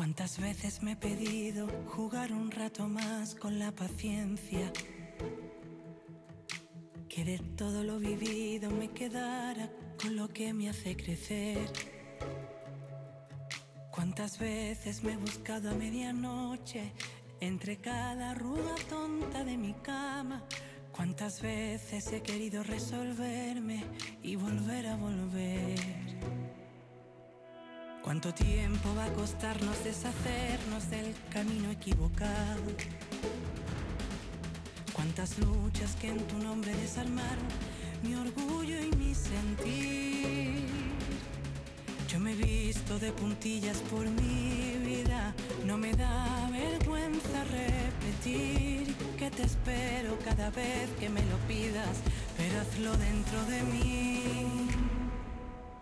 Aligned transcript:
¿Cuántas 0.00 0.40
veces 0.40 0.82
me 0.82 0.92
he 0.92 0.96
pedido 0.96 1.68
jugar 1.88 2.32
un 2.32 2.50
rato 2.50 2.88
más 2.88 3.34
con 3.34 3.58
la 3.58 3.70
paciencia? 3.70 4.72
Que 7.06 7.22
de 7.22 7.38
todo 7.54 7.84
lo 7.84 7.98
vivido 7.98 8.70
me 8.70 8.88
quedara 8.88 9.70
con 10.00 10.16
lo 10.16 10.28
que 10.28 10.54
me 10.54 10.70
hace 10.70 10.96
crecer. 10.96 11.70
¿Cuántas 13.90 14.38
veces 14.38 15.02
me 15.02 15.12
he 15.12 15.16
buscado 15.18 15.68
a 15.68 15.74
medianoche 15.74 16.94
entre 17.38 17.76
cada 17.76 18.30
arruga 18.30 18.76
tonta 18.88 19.44
de 19.44 19.58
mi 19.58 19.74
cama? 19.74 20.42
¿Cuántas 20.92 21.42
veces 21.42 22.10
he 22.10 22.22
querido 22.22 22.62
resolverme 22.62 23.84
y 24.22 24.34
volver 24.36 24.86
a 24.86 24.96
volver? 24.96 25.99
¿Cuánto 28.10 28.34
tiempo 28.34 28.92
va 28.96 29.04
a 29.04 29.12
costarnos 29.12 29.84
deshacernos 29.84 30.90
del 30.90 31.14
camino 31.32 31.70
equivocado? 31.70 32.60
¿Cuántas 34.92 35.38
luchas 35.38 35.94
que 35.94 36.08
en 36.08 36.18
tu 36.26 36.38
nombre 36.38 36.74
desarmaron 36.74 37.46
mi 38.02 38.16
orgullo 38.16 38.80
y 38.82 38.90
mi 38.96 39.14
sentir? 39.14 40.66
Yo 42.08 42.18
me 42.18 42.32
he 42.32 42.34
visto 42.34 42.98
de 42.98 43.12
puntillas 43.12 43.76
por 43.82 44.04
mi 44.04 44.76
vida, 44.84 45.32
no 45.64 45.78
me 45.78 45.92
da 45.92 46.50
vergüenza 46.50 47.44
repetir 47.44 48.92
que 49.18 49.30
te 49.30 49.44
espero 49.44 50.18
cada 50.24 50.50
vez 50.50 50.90
que 50.98 51.08
me 51.08 51.22
lo 51.26 51.36
pidas, 51.46 52.00
pero 52.36 52.60
hazlo 52.60 52.90
dentro 52.96 53.44
de 53.44 53.62
mí. 53.62 54.20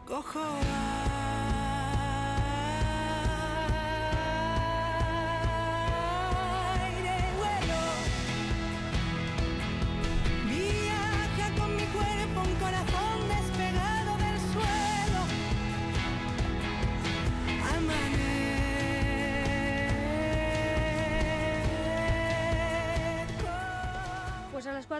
Cojo 0.06 0.40
aire, 0.40 0.97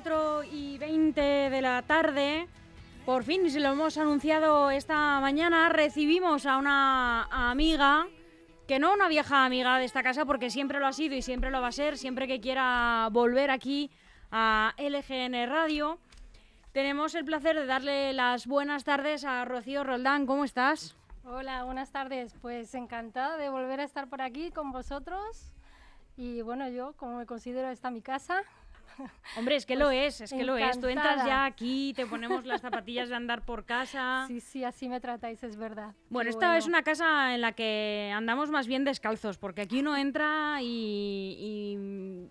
4 0.01 0.45
y 0.45 0.79
20 0.79 1.21
de 1.21 1.61
la 1.61 1.83
tarde, 1.83 2.47
por 3.05 3.25
fin, 3.25 3.51
se 3.51 3.59
lo 3.59 3.71
hemos 3.71 3.99
anunciado 3.99 4.71
esta 4.71 5.19
mañana, 5.19 5.71
recibimos 5.71 6.47
a 6.47 6.57
una 6.57 7.25
amiga, 7.51 8.07
que 8.69 8.79
no 8.79 8.93
una 8.93 9.09
vieja 9.09 9.45
amiga 9.45 9.77
de 9.77 9.85
esta 9.85 10.05
casa, 10.05 10.25
porque 10.25 10.51
siempre 10.51 10.79
lo 10.79 10.87
ha 10.87 10.93
sido 10.93 11.17
y 11.17 11.23
siempre 11.23 11.51
lo 11.51 11.61
va 11.61 11.69
a 11.69 11.73
ser, 11.73 11.99
siempre 11.99 12.29
que 12.29 12.41
quiera 12.41 13.09
volver 13.11 13.51
aquí 13.51 13.91
a 14.31 14.73
LGN 14.79 15.49
Radio. 15.49 15.99
Tenemos 16.71 17.17
el 17.17 17.25
placer 17.25 17.57
de 17.57 17.67
darle 17.67 18.13
las 18.13 18.47
buenas 18.47 18.85
tardes 18.85 19.25
a 19.25 19.45
Rocío 19.47 19.83
Roldán. 19.83 20.27
¿Cómo 20.27 20.45
estás? 20.45 20.95
Hola, 21.25 21.65
buenas 21.65 21.91
tardes. 21.91 22.37
Pues 22.41 22.73
encantada 22.77 23.37
de 23.37 23.49
volver 23.49 23.81
a 23.81 23.85
estar 23.85 24.07
por 24.07 24.23
aquí 24.23 24.53
con 24.53 24.71
vosotros. 24.71 25.51
Y 26.17 26.43
bueno, 26.43 26.69
yo, 26.69 26.93
como 26.97 27.17
me 27.17 27.27
considero, 27.27 27.69
esta 27.69 27.91
mi 27.91 28.01
casa. 28.01 28.45
Hombre, 29.37 29.57
es 29.57 29.67
que 29.67 29.77
lo 29.77 29.91
es, 29.91 30.21
es 30.21 30.33
que 30.33 30.45
lo 30.45 30.57
es. 30.57 30.81
Tú 30.81 30.87
entras 30.87 31.25
ya 31.25 31.45
aquí, 31.45 31.93
te 31.95 32.07
ponemos 32.07 32.45
las 32.45 32.61
zapatillas 32.61 33.09
de 33.09 33.15
andar 33.15 33.45
por 33.45 33.65
casa. 33.65 34.25
Sí, 34.29 34.41
sí, 34.41 34.65
así 34.65 34.89
me 34.89 35.01
tratáis, 35.01 35.43
es 35.43 35.57
verdad. 35.57 35.95
Bueno, 36.11 36.29
Qué 36.29 36.31
esta 36.31 36.57
es 36.57 36.67
una 36.67 36.83
casa 36.83 37.35
en 37.35 37.41
la 37.41 37.53
que 37.53 38.13
andamos 38.15 38.51
más 38.51 38.67
bien 38.67 38.85
descalzos, 38.85 39.39
porque 39.39 39.63
aquí 39.63 39.81
uno 39.81 39.97
entra 39.97 40.59
y, 40.61 41.37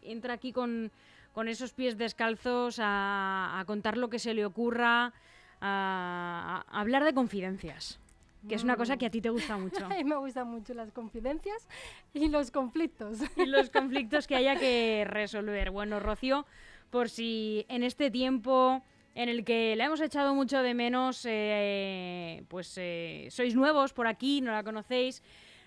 y 0.01 0.11
entra 0.11 0.33
aquí 0.33 0.51
con, 0.51 0.91
con 1.33 1.47
esos 1.47 1.73
pies 1.73 1.97
descalzos 1.97 2.79
a, 2.79 3.59
a 3.59 3.65
contar 3.65 3.97
lo 3.97 4.09
que 4.09 4.19
se 4.19 4.33
le 4.33 4.45
ocurra, 4.45 5.13
a, 5.61 6.65
a 6.67 6.79
hablar 6.79 7.03
de 7.03 7.13
confidencias, 7.13 7.99
que 8.47 8.55
es 8.55 8.63
una 8.63 8.75
cosa 8.75 8.97
que 8.97 9.05
a 9.05 9.09
ti 9.09 9.21
te 9.21 9.29
gusta 9.29 9.57
mucho. 9.57 9.85
A 9.85 9.89
mí 9.89 10.03
me 10.03 10.15
gustan 10.17 10.47
mucho 10.47 10.73
las 10.73 10.91
confidencias 10.91 11.67
y 12.13 12.29
los 12.29 12.51
conflictos. 12.51 13.19
y 13.35 13.45
los 13.45 13.69
conflictos 13.71 14.27
que 14.27 14.35
haya 14.35 14.55
que 14.55 15.05
resolver. 15.07 15.71
Bueno, 15.71 15.99
Rocío, 15.99 16.45
por 16.89 17.09
si 17.09 17.65
en 17.69 17.83
este 17.83 18.11
tiempo 18.11 18.81
en 19.15 19.29
el 19.29 19.43
que 19.43 19.75
la 19.75 19.85
hemos 19.85 19.99
echado 19.99 20.35
mucho 20.35 20.61
de 20.61 20.73
menos, 20.75 21.25
eh, 21.27 22.43
pues 22.49 22.75
eh, 22.77 23.27
sois 23.31 23.55
nuevos 23.55 23.91
por 23.91 24.07
aquí, 24.07 24.41
no 24.41 24.51
la 24.51 24.63
conocéis. 24.63 25.23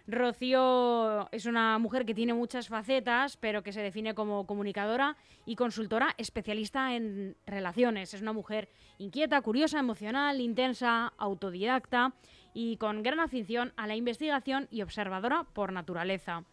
Rocío 0.06 1.28
es 1.30 1.46
una 1.46 1.78
mujer 1.78 2.04
que 2.04 2.14
tiene 2.14 2.34
muchas 2.34 2.68
facetas, 2.68 3.36
pero 3.36 3.62
que 3.62 3.72
se 3.72 3.80
define 3.80 4.14
como 4.14 4.46
comunicadora 4.46 5.16
y 5.46 5.56
consultora 5.56 6.14
especialista 6.16 6.94
en 6.94 7.36
relaciones. 7.46 8.14
Es 8.14 8.22
una 8.22 8.32
mujer 8.32 8.68
inquieta, 8.98 9.40
curiosa, 9.40 9.78
emocional, 9.78 10.40
intensa, 10.40 11.12
autodidacta 11.18 12.14
y 12.54 12.76
con 12.76 13.02
gran 13.02 13.20
afición 13.20 13.72
a 13.76 13.86
la 13.86 13.96
investigación 13.96 14.68
y 14.70 14.82
observadora 14.82 15.44
por 15.52 15.72
naturaleza. 15.72 16.44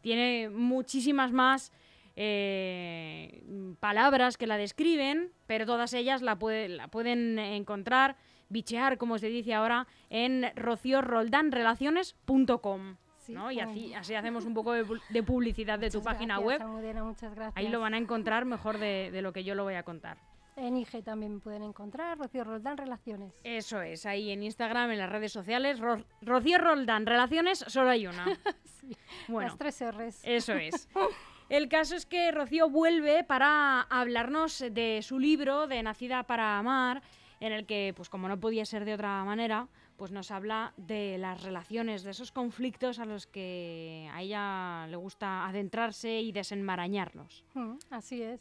Tiene 0.00 0.48
muchísimas 0.50 1.32
más 1.32 1.72
eh, 2.16 3.42
palabras 3.80 4.36
que 4.36 4.46
la 4.46 4.56
describen, 4.56 5.30
pero 5.46 5.66
todas 5.66 5.92
ellas 5.94 6.22
la, 6.22 6.38
puede- 6.38 6.68
la 6.68 6.88
pueden 6.88 7.38
encontrar, 7.38 8.16
bichear, 8.48 8.98
como 8.98 9.18
se 9.18 9.28
dice 9.28 9.54
ahora, 9.54 9.86
en 10.10 10.46
rocioroldanrelaciones.com. 10.54 12.96
Sí, 13.18 13.32
¿no? 13.32 13.50
Y 13.50 13.60
así, 13.60 13.94
así 14.00 14.14
hacemos 14.14 14.44
un 14.44 14.54
poco 14.54 14.72
de, 14.72 14.84
pu- 14.86 15.00
de 15.08 15.22
publicidad 15.22 15.78
de 15.78 15.90
tu 15.90 16.02
página 16.02 16.34
gracias, 16.38 16.46
web. 16.46 16.62
Almudena, 16.62 17.04
muchas 17.04 17.34
gracias. 17.34 17.56
Ahí 17.56 17.68
lo 17.68 17.80
van 17.80 17.94
a 17.94 17.98
encontrar 17.98 18.44
mejor 18.44 18.78
de, 18.78 19.10
de 19.10 19.22
lo 19.22 19.32
que 19.32 19.44
yo 19.44 19.54
lo 19.54 19.64
voy 19.64 19.74
a 19.74 19.82
contar. 19.82 20.18
En 20.56 20.76
IG 20.76 21.02
también 21.04 21.34
me 21.34 21.40
pueden 21.40 21.62
encontrar, 21.62 22.16
Rocío 22.18 22.42
Roldán 22.42 22.78
Relaciones. 22.78 23.34
Eso 23.44 23.82
es, 23.82 24.06
ahí 24.06 24.30
en 24.30 24.42
Instagram, 24.42 24.90
en 24.90 24.98
las 24.98 25.10
redes 25.10 25.30
sociales. 25.32 25.78
Ro- 25.78 26.02
Rocío 26.22 26.58
Roldán, 26.58 27.04
relaciones, 27.06 27.58
solo 27.68 27.90
hay 27.90 28.06
una. 28.06 28.24
Sí, 28.80 28.96
Bueno, 29.28 29.48
Las 29.48 29.58
tres 29.58 29.82
R's. 29.82 30.20
Eso 30.22 30.52
es. 30.54 30.88
El 31.48 31.68
caso 31.68 31.94
es 31.94 32.06
que 32.06 32.30
Rocío 32.32 32.68
vuelve 32.70 33.22
para 33.24 33.82
hablarnos 33.82 34.64
de 34.70 35.00
su 35.02 35.18
libro, 35.18 35.66
de 35.66 35.82
Nacida 35.82 36.24
para 36.24 36.58
Amar, 36.58 37.02
en 37.40 37.52
el 37.52 37.66
que, 37.66 37.92
pues 37.96 38.08
como 38.08 38.28
no 38.28 38.38
podía 38.40 38.64
ser 38.64 38.84
de 38.84 38.94
otra 38.94 39.22
manera, 39.24 39.68
pues 39.96 40.10
nos 40.10 40.30
habla 40.30 40.72
de 40.76 41.18
las 41.18 41.42
relaciones, 41.42 42.02
de 42.02 42.10
esos 42.10 42.32
conflictos 42.32 42.98
a 42.98 43.04
los 43.04 43.26
que 43.26 44.10
a 44.12 44.22
ella 44.22 44.86
le 44.88 44.96
gusta 44.96 45.46
adentrarse 45.46 46.20
y 46.20 46.32
desenmarañarlos. 46.32 47.44
Mm, 47.54 47.74
Así 47.90 48.22
es. 48.22 48.40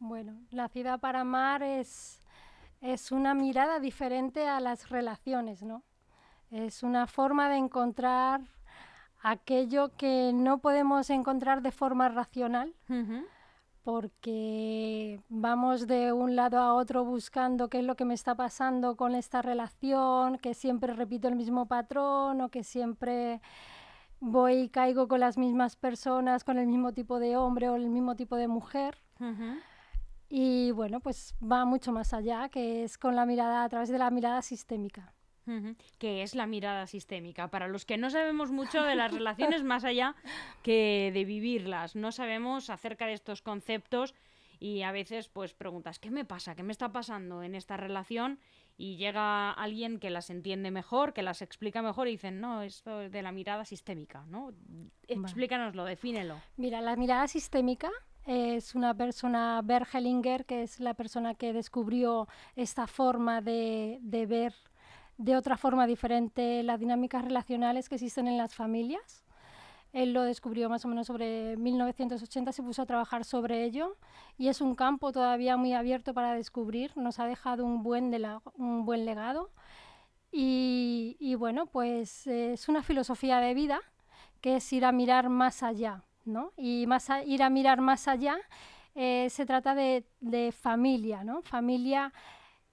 Bueno, 0.00 0.40
la 0.50 0.68
ciudad 0.68 0.98
para 0.98 1.20
amar 1.20 1.62
es, 1.62 2.22
es 2.80 3.12
una 3.12 3.34
mirada 3.34 3.80
diferente 3.80 4.48
a 4.48 4.58
las 4.58 4.88
relaciones, 4.88 5.62
¿no? 5.62 5.82
Es 6.50 6.82
una 6.82 7.06
forma 7.06 7.50
de 7.50 7.56
encontrar 7.56 8.40
aquello 9.22 9.94
que 9.98 10.32
no 10.34 10.58
podemos 10.58 11.10
encontrar 11.10 11.60
de 11.60 11.70
forma 11.70 12.08
racional, 12.08 12.74
porque 13.82 15.20
vamos 15.28 15.86
de 15.86 16.14
un 16.14 16.34
lado 16.34 16.58
a 16.58 16.72
otro 16.72 17.04
buscando 17.04 17.68
qué 17.68 17.80
es 17.80 17.84
lo 17.84 17.94
que 17.94 18.06
me 18.06 18.14
está 18.14 18.34
pasando 18.34 18.96
con 18.96 19.14
esta 19.14 19.42
relación, 19.42 20.38
que 20.38 20.54
siempre 20.54 20.94
repito 20.94 21.28
el 21.28 21.36
mismo 21.36 21.66
patrón 21.66 22.40
o 22.40 22.48
que 22.48 22.64
siempre 22.64 23.42
voy 24.18 24.54
y 24.62 24.68
caigo 24.70 25.08
con 25.08 25.20
las 25.20 25.36
mismas 25.36 25.76
personas, 25.76 26.42
con 26.42 26.58
el 26.58 26.66
mismo 26.66 26.92
tipo 26.92 27.18
de 27.18 27.36
hombre 27.36 27.68
o 27.68 27.76
el 27.76 27.90
mismo 27.90 28.16
tipo 28.16 28.36
de 28.36 28.48
mujer. 28.48 28.96
Y 30.32 30.70
bueno, 30.70 31.00
pues 31.00 31.34
va 31.42 31.64
mucho 31.64 31.90
más 31.90 32.14
allá, 32.14 32.48
que 32.50 32.84
es 32.84 32.96
con 32.96 33.16
la 33.16 33.26
mirada, 33.26 33.64
a 33.64 33.68
través 33.68 33.88
de 33.88 33.98
la 33.98 34.10
mirada 34.10 34.40
sistémica. 34.42 35.12
Que 35.98 36.22
es 36.22 36.36
la 36.36 36.46
mirada 36.46 36.86
sistémica. 36.86 37.48
Para 37.48 37.66
los 37.66 37.84
que 37.84 37.98
no 37.98 38.08
sabemos 38.08 38.52
mucho 38.52 38.84
de 38.84 38.94
las 38.94 39.12
relaciones 39.12 39.64
más 39.64 39.82
allá 39.82 40.14
que 40.62 41.10
de 41.12 41.24
vivirlas, 41.24 41.96
no 41.96 42.12
sabemos 42.12 42.70
acerca 42.70 43.06
de 43.06 43.14
estos 43.14 43.42
conceptos 43.42 44.14
y 44.60 44.82
a 44.82 44.92
veces 44.92 45.28
pues 45.28 45.52
preguntas, 45.52 45.98
¿qué 45.98 46.12
me 46.12 46.24
pasa? 46.24 46.54
¿Qué 46.54 46.62
me 46.62 46.70
está 46.70 46.92
pasando 46.92 47.42
en 47.42 47.56
esta 47.56 47.76
relación? 47.76 48.38
Y 48.76 48.96
llega 48.96 49.50
alguien 49.50 49.98
que 49.98 50.10
las 50.10 50.30
entiende 50.30 50.70
mejor, 50.70 51.14
que 51.14 51.22
las 51.22 51.42
explica 51.42 51.82
mejor 51.82 52.06
y 52.06 52.12
dicen, 52.12 52.40
no, 52.40 52.62
esto 52.62 53.00
es 53.00 53.10
de 53.10 53.22
la 53.22 53.32
mirada 53.32 53.64
sistémica, 53.64 54.24
¿no? 54.28 54.52
Explícanoslo, 55.08 55.84
defínelo. 55.84 56.40
Mira, 56.56 56.80
la 56.80 56.94
mirada 56.94 57.26
sistémica 57.26 57.90
es 58.26 58.74
una 58.74 58.94
persona, 58.94 59.60
Bergelinger, 59.62 60.44
que 60.46 60.62
es 60.62 60.80
la 60.80 60.94
persona 60.94 61.34
que 61.34 61.52
descubrió 61.52 62.28
esta 62.56 62.86
forma 62.86 63.40
de, 63.40 63.98
de 64.02 64.26
ver 64.26 64.54
de 65.20 65.36
otra 65.36 65.58
forma 65.58 65.86
diferente 65.86 66.62
las 66.62 66.80
dinámicas 66.80 67.22
relacionales 67.22 67.88
que 67.90 67.96
existen 67.96 68.26
en 68.26 68.38
las 68.38 68.54
familias. 68.54 69.22
Él 69.92 70.12
lo 70.12 70.22
descubrió 70.22 70.70
más 70.70 70.84
o 70.84 70.88
menos 70.88 71.08
sobre 71.08 71.56
1980, 71.56 72.52
se 72.52 72.62
puso 72.62 72.82
a 72.82 72.86
trabajar 72.86 73.24
sobre 73.24 73.64
ello 73.64 73.96
y 74.38 74.48
es 74.48 74.60
un 74.60 74.74
campo 74.74 75.12
todavía 75.12 75.56
muy 75.56 75.74
abierto 75.74 76.14
para 76.14 76.32
descubrir, 76.34 76.96
nos 76.96 77.18
ha 77.18 77.26
dejado 77.26 77.66
un 77.66 77.82
buen, 77.82 78.10
de 78.10 78.38
un 78.54 78.86
buen 78.86 79.04
legado 79.04 79.50
y, 80.32 81.16
y 81.18 81.34
bueno, 81.34 81.66
pues 81.66 82.26
eh, 82.26 82.52
es 82.52 82.68
una 82.68 82.82
filosofía 82.82 83.40
de 83.40 83.52
vida 83.52 83.80
que 84.40 84.56
es 84.56 84.72
ir 84.72 84.84
a 84.84 84.92
mirar 84.92 85.28
más 85.28 85.62
allá, 85.62 86.04
¿no? 86.30 86.52
Y 86.56 86.86
más 86.86 87.08
ir 87.26 87.42
a 87.42 87.50
mirar 87.50 87.80
más 87.80 88.08
allá 88.08 88.38
eh, 88.94 89.28
se 89.30 89.46
trata 89.46 89.74
de, 89.74 90.04
de, 90.20 90.52
familia, 90.52 91.22
¿no? 91.24 91.42
Familia 91.42 92.12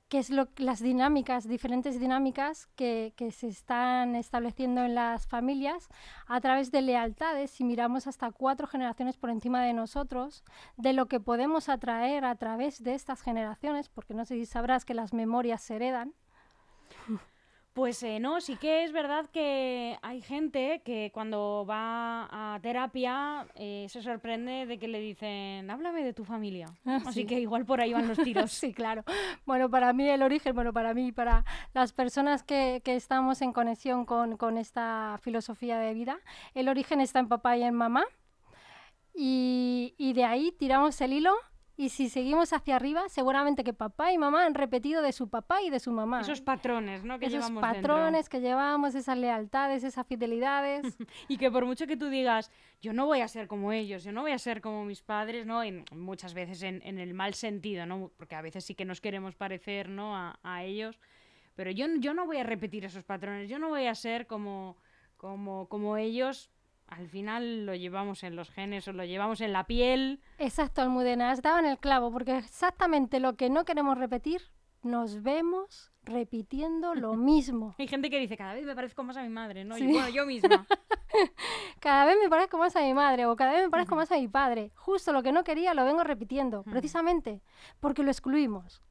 que 0.10 0.20
es 0.20 0.30
lo, 0.30 0.48
las 0.56 0.82
dinámicas, 0.82 1.48
diferentes 1.48 2.00
dinámicas 2.00 2.68
que, 2.76 3.14
que, 3.18 3.32
se 3.32 3.48
están 3.48 4.16
estableciendo 4.16 4.82
en 4.84 4.96
las 4.96 5.28
familias 5.28 5.90
a 6.28 6.40
través 6.40 6.72
de 6.72 6.82
lealtades, 6.82 7.52
si 7.52 7.66
miramos 7.66 8.08
hasta 8.08 8.32
cuatro 8.32 8.68
generaciones 8.68 9.18
por 9.18 9.30
encima 9.30 9.62
de 9.62 9.74
nosotros, 9.74 10.46
de 10.78 10.94
lo 10.94 11.08
que 11.08 11.20
podemos 11.20 11.68
atraer 11.68 12.24
a 12.24 12.36
través 12.36 12.84
de 12.84 12.94
estas 12.94 13.22
generaciones, 13.22 13.90
porque 13.90 14.14
no 14.14 14.24
sé 14.26 14.36
si 14.36 14.46
sabrás 14.46 14.86
que 14.86 14.94
las 14.94 15.14
memorias 15.14 15.62
se 15.62 15.76
heredan. 15.76 16.14
Pues 17.78 18.02
eh, 18.02 18.20
no, 18.20 18.42
sí 18.42 18.56
que 18.56 18.84
es 18.86 18.92
verdad 18.92 19.30
que 19.32 20.00
hay 20.02 20.20
gente 20.22 20.82
que 20.84 21.12
cuando 21.14 21.64
va 21.70 22.56
a 22.56 22.60
terapia 22.60 23.46
eh, 23.54 23.86
se 23.88 24.02
sorprende 24.02 24.66
de 24.66 24.80
que 24.80 24.88
le 24.88 25.00
dicen, 25.00 25.70
háblame 25.70 26.04
de 26.04 26.12
tu 26.12 26.26
familia. 26.26 26.66
Ah, 26.88 27.00
Así 27.06 27.28
que 27.28 27.40
igual 27.40 27.66
por 27.68 27.80
ahí 27.80 27.94
van 27.94 28.08
los 28.08 28.18
tiros. 28.24 28.52
sí, 28.52 28.74
claro. 28.74 29.04
Bueno, 29.46 29.70
para 29.70 29.94
mí 29.94 30.10
el 30.10 30.24
origen, 30.24 30.56
bueno, 30.56 30.74
para 30.74 30.96
mí, 30.96 31.12
para 31.12 31.46
las 31.76 31.94
personas 31.94 32.42
que, 32.42 32.82
que 32.84 32.96
estamos 32.96 33.44
en 33.44 33.54
conexión 33.54 34.06
con, 34.06 34.38
con 34.38 34.58
esta 34.58 35.20
filosofía 35.22 35.78
de 35.78 35.94
vida, 35.94 36.18
el 36.56 36.70
origen 36.70 37.00
está 37.00 37.20
en 37.20 37.28
papá 37.28 37.58
y 37.58 37.62
en 37.64 37.76
mamá. 37.76 38.06
Y, 39.14 39.94
y 40.00 40.14
de 40.14 40.26
ahí 40.26 40.52
tiramos 40.58 41.00
el 41.02 41.14
hilo 41.14 41.36
y 41.80 41.90
si 41.90 42.10
seguimos 42.10 42.54
hacia 42.54 42.76
arriba, 42.76 43.08
seguramente 43.08 43.64
que 43.64 43.72
papá 43.72 44.12
y 44.12 44.18
mamá 44.18 44.48
han 44.48 44.56
repetido 44.56 45.04
de 45.04 45.12
su 45.12 45.30
papá 45.30 45.62
y 45.62 45.70
de 45.70 45.80
su 45.80 45.92
mamá. 45.92 46.22
Esos 46.22 46.42
patrones, 46.42 47.04
¿no? 47.04 47.20
Que 47.20 47.28
Esos 47.28 47.52
patrones 47.52 48.30
que 48.30 48.42
llevamos, 48.42 48.96
esas 48.96 49.16
lealtades, 49.16 49.84
esas 49.84 50.08
fidelidades. 50.08 50.82
y 51.28 51.38
que 51.38 51.52
por 51.52 51.66
mucho 51.66 51.86
que 51.86 51.96
tú 51.96 52.10
digas, 52.10 52.52
yo 52.82 52.94
no 52.94 53.06
voy 53.06 53.22
a 53.22 53.28
ser 53.28 53.48
como 53.48 53.72
ellos, 53.72 54.04
yo 54.04 54.12
no 54.12 54.22
voy 54.22 54.32
a 54.32 54.40
ser 54.40 54.60
como 54.60 54.86
mis 54.86 55.04
padres, 55.04 55.46
¿no? 55.46 55.62
En, 55.62 55.86
muchas 55.92 56.34
veces 56.34 56.64
en, 56.64 56.82
el 56.82 57.14
mal 57.14 57.36
sentido, 57.36 57.86
¿no? 57.86 58.12
Porque 58.18 58.34
a 58.34 58.42
veces 58.42 58.66
sí 58.66 58.74
que 58.74 58.84
nos 58.84 59.00
queremos 59.00 59.36
parecer, 59.36 59.88
¿no? 59.88 60.18
A, 60.18 60.40
a 60.42 60.64
ellos. 60.64 61.00
Pero 61.56 61.70
yo, 61.70 61.86
yo 62.00 62.16
no 62.16 62.26
voy 62.26 62.38
a 62.38 62.44
repetir 62.44 62.86
esos 62.86 63.04
patrones, 63.04 63.50
yo 63.50 63.60
no 63.60 63.70
voy 63.70 63.86
a 63.86 63.94
ser 63.94 64.26
como, 64.26 64.78
como, 65.16 65.70
como 65.70 65.96
ellos 65.98 66.50
al 66.88 67.10
final 67.10 67.66
lo 67.66 67.76
llevamos 67.76 68.24
en 68.24 68.36
los 68.36 68.50
genes 68.50 68.88
o 68.88 68.94
lo 68.94 69.04
llevamos 69.04 69.42
en 69.42 69.54
la 69.54 69.66
piel. 69.66 70.22
Exacto, 70.38 70.82
Almudena, 70.82 71.32
has 71.32 71.42
dado 71.42 71.60
en 71.60 71.66
el 71.66 71.78
clavo, 71.78 72.12
porque 72.12 72.38
exactamente 72.38 73.20
lo 73.20 73.36
que 73.36 73.50
no 73.50 73.66
queremos 73.66 73.98
repetir, 73.98 74.42
nos 74.84 75.22
vemos 75.22 75.92
repitiendo 76.04 76.96
lo 76.96 77.14
mismo. 77.16 77.76
Hay 77.78 77.88
gente 77.88 78.10
que 78.10 78.20
dice, 78.20 78.38
cada 78.38 78.54
vez 78.54 78.66
me 78.66 78.76
parezco 78.76 79.04
más 79.04 79.18
a 79.18 79.24
mi 79.24 79.30
madre, 79.30 79.66
¿no? 79.66 79.78
Y 79.78 79.88
bueno, 79.88 80.10
yo 80.10 80.26
misma. 80.26 80.66
cada 81.80 82.06
vez 82.06 82.18
me 82.22 82.30
parezco 82.30 82.58
más 82.58 82.76
a 82.76 82.82
mi 82.82 82.94
madre 82.94 83.26
o 83.26 83.36
cada 83.36 83.52
vez 83.52 83.64
me 83.64 83.70
parezco 83.70 83.96
más 83.96 84.12
a 84.12 84.18
mi 84.18 84.28
padre. 84.28 84.72
Justo 84.76 85.12
lo 85.12 85.24
que 85.24 85.32
no 85.32 85.44
quería 85.44 85.74
lo 85.74 85.84
vengo 85.84 86.04
repitiendo, 86.04 86.64
precisamente 86.64 87.42
porque 87.80 88.04
lo 88.04 88.12
excluimos, 88.12 88.82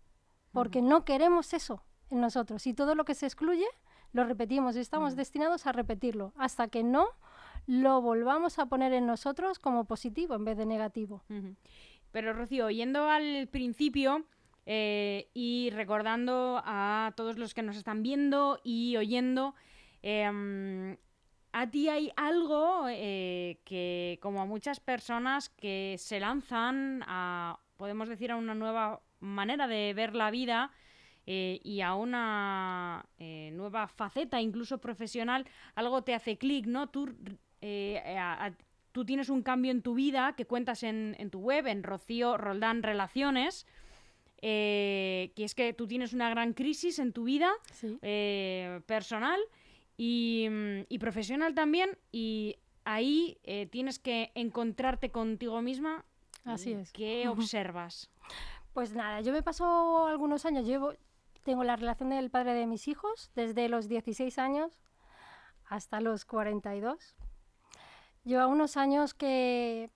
porque 0.52 0.82
no 0.82 1.04
queremos 1.04 1.54
eso 1.54 1.82
en 2.10 2.20
nosotros. 2.20 2.66
Y 2.66 2.75
todo 2.75 2.94
lo 2.94 3.04
que 3.04 3.14
se 3.14 3.26
excluye, 3.26 3.66
lo 4.12 4.25
repetimos 4.25 4.76
y 4.76 4.81
estamos 4.81 5.16
destinados 5.16 5.66
a 5.66 5.72
repetirlo 5.72 6.32
hasta 6.37 6.69
que 6.69 6.82
no 6.82 7.08
lo 7.66 8.00
volvamos 8.00 8.58
a 8.58 8.66
poner 8.66 8.92
en 8.92 9.06
nosotros 9.06 9.58
como 9.58 9.84
positivo 9.84 10.34
en 10.34 10.44
vez 10.44 10.56
de 10.56 10.66
negativo. 10.66 11.24
Pero 12.12 12.32
Rocío, 12.32 12.70
yendo 12.70 13.08
al 13.10 13.48
principio 13.48 14.24
eh, 14.64 15.28
y 15.34 15.70
recordando 15.70 16.62
a 16.64 17.12
todos 17.16 17.38
los 17.38 17.54
que 17.54 17.62
nos 17.62 17.76
están 17.76 18.02
viendo 18.02 18.60
y 18.64 18.96
oyendo, 18.96 19.54
em, 20.02 20.96
a 21.52 21.70
ti 21.70 21.88
hay 21.88 22.12
algo 22.16 22.86
eh, 22.88 23.60
que, 23.64 24.18
como 24.22 24.40
a 24.40 24.46
muchas 24.46 24.80
personas 24.80 25.48
que 25.48 25.96
se 25.98 26.20
lanzan 26.20 27.02
a, 27.06 27.58
podemos 27.76 28.08
decir, 28.08 28.30
a 28.30 28.36
una 28.36 28.54
nueva 28.54 29.02
manera 29.20 29.66
de 29.66 29.92
ver 29.94 30.14
la 30.14 30.30
vida, 30.30 30.70
eh, 31.28 31.60
y 31.64 31.80
a 31.80 31.94
una 31.94 33.04
nueva 33.52 33.88
faceta, 33.88 34.40
incluso 34.40 34.78
profesional, 34.78 35.44
algo 35.74 36.02
te 36.02 36.14
hace 36.14 36.38
clic, 36.38 36.66
¿no? 36.66 36.88
Eh, 37.68 38.52
tú 38.92 39.04
tienes 39.04 39.28
un 39.28 39.42
cambio 39.42 39.70
en 39.72 39.82
tu 39.82 39.94
vida 39.94 40.34
que 40.36 40.46
cuentas 40.46 40.82
en, 40.82 41.30
tu 41.30 41.40
web, 41.40 41.66
en 41.66 41.82
Rocío 41.82 42.36
Roldán 42.36 42.82
Relaciones, 42.82 43.66
eh, 44.40 45.32
que 45.34 45.44
es 45.44 45.54
que 45.54 45.72
tú 45.72 45.86
tienes 45.86 46.12
una 46.12 46.30
gran 46.30 46.52
crisis 46.52 46.98
en 46.98 47.12
tu 47.12 47.24
vida 47.24 47.50
eh, 48.02 48.80
personal 48.86 49.40
mm, 49.98 50.86
y, 50.88 50.98
profesional 50.98 51.54
también, 51.54 51.98
y 52.12 52.56
ahí 52.84 53.38
tienes 53.70 53.98
que 53.98 54.30
encontrarte 54.34 55.10
contigo 55.10 55.60
misma. 55.62 56.04
Así 56.44 56.72
es. 56.72 56.92
¿Qué 56.92 57.26
observas? 57.28 58.10
Pues 58.72 58.94
nada, 58.94 59.20
yo 59.22 59.32
me 59.32 59.42
paso 59.42 60.06
algunos 60.06 60.46
años, 60.46 60.66
llevo, 60.66 60.92
tengo 61.44 61.64
la 61.64 61.76
relación 61.76 62.10
del 62.10 62.30
padre 62.30 62.54
de 62.54 62.66
mis 62.66 62.86
hijos 62.86 63.30
desde 63.34 63.68
los 63.68 63.88
16 63.88 64.38
años 64.38 64.80
hasta 65.68 66.00
los 66.00 66.24
42 66.24 67.16
lleva 68.26 68.46
unos 68.46 68.76
años 68.76 69.14
que, 69.14 69.88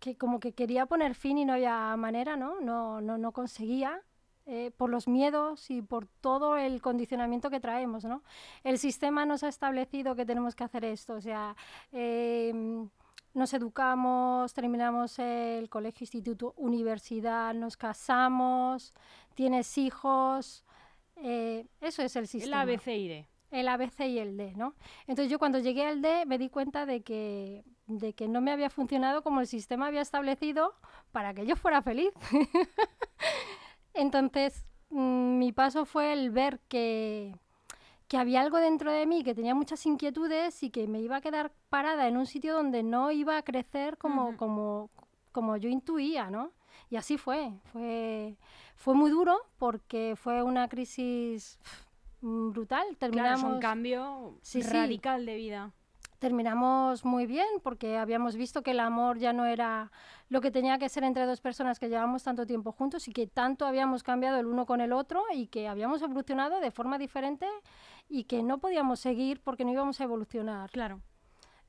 que 0.00 0.16
como 0.16 0.40
que 0.40 0.52
quería 0.52 0.86
poner 0.86 1.14
fin 1.14 1.36
y 1.36 1.44
no 1.44 1.52
había 1.52 1.94
manera, 1.96 2.36
¿no? 2.36 2.60
No, 2.60 3.02
no, 3.02 3.18
no 3.18 3.32
conseguía. 3.32 4.00
Eh, 4.44 4.72
por 4.76 4.90
los 4.90 5.06
miedos 5.06 5.70
y 5.70 5.82
por 5.82 6.08
todo 6.20 6.56
el 6.56 6.82
condicionamiento 6.82 7.48
que 7.48 7.60
traemos, 7.60 8.04
¿no? 8.04 8.24
El 8.64 8.76
sistema 8.80 9.24
nos 9.24 9.44
ha 9.44 9.48
establecido 9.48 10.16
que 10.16 10.26
tenemos 10.26 10.56
que 10.56 10.64
hacer 10.64 10.84
esto, 10.84 11.14
o 11.14 11.20
sea, 11.20 11.54
em, 11.92 12.88
nos 13.34 13.54
educamos, 13.54 14.52
terminamos 14.52 15.20
el 15.20 15.68
colegio, 15.68 16.02
instituto, 16.02 16.54
universidad, 16.56 17.54
nos 17.54 17.76
casamos, 17.76 18.92
tienes 19.36 19.78
hijos, 19.78 20.64
eh, 21.14 21.64
eso 21.80 22.02
es 22.02 22.16
el 22.16 22.26
sistema. 22.26 22.64
El 22.64 22.70
ABCD 22.70 23.31
el 23.52 23.68
ABC 23.68 24.00
y 24.00 24.18
el 24.18 24.36
D, 24.36 24.54
¿no? 24.56 24.74
Entonces 25.06 25.30
yo 25.30 25.38
cuando 25.38 25.58
llegué 25.58 25.86
al 25.86 26.02
D 26.02 26.24
me 26.26 26.38
di 26.38 26.48
cuenta 26.48 26.86
de 26.86 27.02
que, 27.02 27.64
de 27.86 28.14
que 28.14 28.26
no 28.26 28.40
me 28.40 28.50
había 28.50 28.70
funcionado 28.70 29.22
como 29.22 29.40
el 29.40 29.46
sistema 29.46 29.86
había 29.86 30.00
establecido 30.00 30.74
para 31.12 31.34
que 31.34 31.46
yo 31.46 31.54
fuera 31.54 31.82
feliz. 31.82 32.12
Entonces 33.94 34.64
mm, 34.90 35.38
mi 35.38 35.52
paso 35.52 35.84
fue 35.84 36.14
el 36.14 36.30
ver 36.30 36.60
que, 36.68 37.36
que 38.08 38.16
había 38.16 38.40
algo 38.40 38.56
dentro 38.56 38.90
de 38.90 39.06
mí, 39.06 39.22
que 39.22 39.34
tenía 39.34 39.54
muchas 39.54 39.84
inquietudes 39.84 40.62
y 40.62 40.70
que 40.70 40.88
me 40.88 41.00
iba 41.00 41.16
a 41.16 41.20
quedar 41.20 41.52
parada 41.68 42.08
en 42.08 42.16
un 42.16 42.26
sitio 42.26 42.54
donde 42.54 42.82
no 42.82 43.10
iba 43.10 43.36
a 43.36 43.42
crecer 43.42 43.98
como, 43.98 44.36
como, 44.38 44.90
como 45.30 45.58
yo 45.58 45.68
intuía, 45.68 46.30
¿no? 46.30 46.52
Y 46.88 46.96
así 46.96 47.18
fue. 47.18 47.52
Fue, 47.72 48.36
fue 48.76 48.94
muy 48.94 49.10
duro 49.10 49.38
porque 49.58 50.14
fue 50.16 50.42
una 50.42 50.68
crisis 50.68 51.58
brutal. 52.22 52.96
Terminamos, 52.98 53.40
claro, 53.40 53.48
es 53.48 53.54
un 53.54 53.60
cambio 53.60 54.34
radical 54.70 55.26
de 55.26 55.34
vida. 55.34 55.72
Terminamos 56.18 57.04
muy 57.04 57.26
bien 57.26 57.48
porque 57.64 57.98
habíamos 57.98 58.36
visto 58.36 58.62
que 58.62 58.70
el 58.70 58.80
amor 58.80 59.18
ya 59.18 59.32
no 59.32 59.44
era 59.44 59.90
lo 60.28 60.40
que 60.40 60.52
tenía 60.52 60.78
que 60.78 60.88
ser 60.88 61.02
entre 61.02 61.26
dos 61.26 61.40
personas 61.40 61.80
que 61.80 61.88
llevamos 61.88 62.22
tanto 62.22 62.46
tiempo 62.46 62.70
juntos 62.70 63.08
y 63.08 63.12
que 63.12 63.26
tanto 63.26 63.66
habíamos 63.66 64.04
cambiado 64.04 64.38
el 64.38 64.46
uno 64.46 64.64
con 64.64 64.80
el 64.80 64.92
otro 64.92 65.24
y 65.34 65.48
que 65.48 65.66
habíamos 65.66 66.00
evolucionado 66.00 66.60
de 66.60 66.70
forma 66.70 66.96
diferente 66.96 67.48
y 68.08 68.24
que 68.24 68.44
no 68.44 68.58
podíamos 68.58 69.00
seguir 69.00 69.40
porque 69.40 69.64
no 69.64 69.72
íbamos 69.72 70.00
a 70.00 70.04
evolucionar. 70.04 70.70
Claro. 70.70 71.00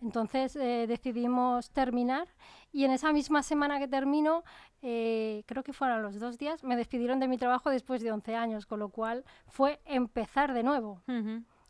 Entonces 0.04 0.56
eh, 0.58 0.86
decidimos 0.86 1.72
terminar 1.72 2.28
y 2.74 2.84
en 2.84 2.92
esa 2.92 3.14
misma 3.14 3.42
semana 3.42 3.80
que 3.80 3.88
termino, 3.88 4.44
eh, 4.82 5.44
creo 5.46 5.64
que 5.64 5.72
fueron 5.72 6.04
los 6.04 6.20
dos 6.20 6.38
días, 6.38 6.64
me 6.64 6.76
despidieron 6.76 7.20
de 7.20 7.30
mi 7.30 7.38
trabajo 7.38 7.70
después 7.70 8.02
de 8.02 8.12
11 8.12 8.36
años, 8.36 8.66
con 8.66 8.80
lo 8.80 8.90
cual 8.90 9.24
fue 9.48 9.80
empezar 9.86 10.54
de 10.54 10.64
nuevo. 10.64 11.02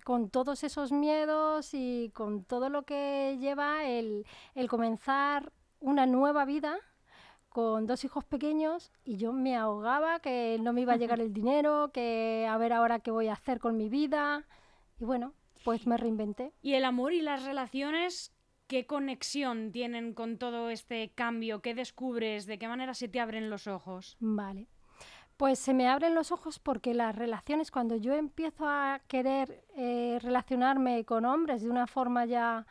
Con 0.03 0.29
todos 0.29 0.63
esos 0.63 0.91
miedos 0.91 1.73
y 1.73 2.11
con 2.13 2.43
todo 2.43 2.69
lo 2.69 2.83
que 2.83 3.37
lleva 3.39 3.85
el, 3.85 4.25
el 4.55 4.67
comenzar 4.67 5.51
una 5.79 6.05
nueva 6.05 6.43
vida 6.43 6.77
con 7.49 7.85
dos 7.85 8.03
hijos 8.03 8.25
pequeños 8.25 8.91
y 9.05 9.17
yo 9.17 9.31
me 9.31 9.55
ahogaba, 9.55 10.19
que 10.19 10.57
no 10.59 10.73
me 10.73 10.81
iba 10.81 10.93
a 10.93 10.97
llegar 10.97 11.21
el 11.21 11.31
dinero, 11.31 11.91
que 11.93 12.47
a 12.49 12.57
ver 12.57 12.73
ahora 12.73 12.99
qué 12.99 13.11
voy 13.11 13.27
a 13.27 13.33
hacer 13.33 13.59
con 13.59 13.77
mi 13.77 13.89
vida. 13.89 14.43
Y 14.99 15.05
bueno, 15.05 15.33
pues 15.63 15.87
me 15.87 15.97
reinventé. 15.97 16.53
¿Y 16.61 16.73
el 16.73 16.85
amor 16.85 17.13
y 17.13 17.21
las 17.21 17.43
relaciones 17.43 18.33
qué 18.67 18.85
conexión 18.85 19.71
tienen 19.71 20.13
con 20.13 20.37
todo 20.37 20.69
este 20.69 21.11
cambio? 21.13 21.61
¿Qué 21.61 21.73
descubres? 21.75 22.45
¿De 22.45 22.57
qué 22.57 22.67
manera 22.67 22.93
se 22.93 23.07
te 23.07 23.19
abren 23.19 23.49
los 23.49 23.67
ojos? 23.67 24.17
Vale. 24.19 24.67
Pues 25.37 25.59
se 25.59 25.73
me 25.73 25.87
abren 25.87 26.15
los 26.15 26.31
ojos 26.31 26.59
porque 26.59 26.93
las 26.93 27.15
relaciones, 27.15 27.71
cuando 27.71 27.95
yo 27.95 28.13
empiezo 28.13 28.67
a 28.67 29.01
querer 29.07 29.65
eh, 29.75 30.19
relacionarme 30.21 31.05
con 31.05 31.25
hombres 31.25 31.61
de 31.61 31.69
una 31.69 31.87
forma 31.87 32.25
ya... 32.25 32.65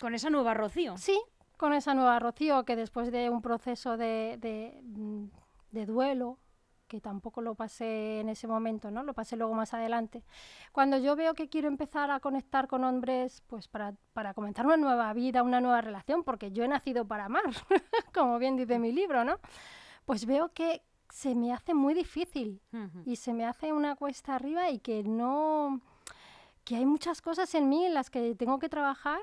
Con 0.00 0.14
esa 0.14 0.30
nueva 0.30 0.54
Rocío. 0.54 0.96
Sí, 0.96 1.20
con 1.56 1.72
esa 1.72 1.94
nueva 1.94 2.18
Rocío 2.18 2.64
que 2.64 2.74
después 2.74 3.12
de 3.12 3.30
un 3.30 3.40
proceso 3.40 3.96
de, 3.96 4.36
de, 4.40 4.80
de 5.70 5.86
duelo, 5.86 6.38
que 6.92 7.00
tampoco 7.00 7.40
lo 7.40 7.54
pasé 7.54 8.20
en 8.20 8.28
ese 8.28 8.46
momento, 8.46 8.90
¿no? 8.90 9.02
Lo 9.02 9.14
pasé 9.14 9.34
luego 9.34 9.54
más 9.54 9.72
adelante. 9.72 10.22
Cuando 10.72 10.98
yo 10.98 11.16
veo 11.16 11.32
que 11.32 11.48
quiero 11.48 11.68
empezar 11.68 12.10
a 12.10 12.20
conectar 12.20 12.68
con 12.68 12.84
hombres, 12.84 13.42
pues 13.46 13.66
para, 13.66 13.94
para 14.12 14.34
comenzar 14.34 14.66
una 14.66 14.76
nueva 14.76 15.10
vida, 15.14 15.42
una 15.42 15.62
nueva 15.62 15.80
relación, 15.80 16.22
porque 16.22 16.52
yo 16.52 16.64
he 16.64 16.68
nacido 16.68 17.06
para 17.06 17.24
amar, 17.24 17.44
como 18.14 18.38
bien 18.38 18.58
dice 18.58 18.78
mi 18.78 18.92
libro, 18.92 19.24
¿no? 19.24 19.38
Pues 20.04 20.26
veo 20.26 20.50
que 20.52 20.82
se 21.08 21.34
me 21.34 21.54
hace 21.54 21.72
muy 21.72 21.94
difícil 21.94 22.60
Ujú. 22.74 23.02
y 23.06 23.16
se 23.16 23.32
me 23.32 23.46
hace 23.46 23.72
una 23.72 23.96
cuesta 23.96 24.34
arriba 24.34 24.68
y 24.68 24.78
que 24.78 25.02
no 25.02 25.80
que 26.64 26.76
hay 26.76 26.84
muchas 26.84 27.22
cosas 27.22 27.54
en 27.54 27.70
mí 27.70 27.86
en 27.86 27.94
las 27.94 28.10
que 28.10 28.34
tengo 28.34 28.58
que 28.58 28.68
trabajar 28.68 29.22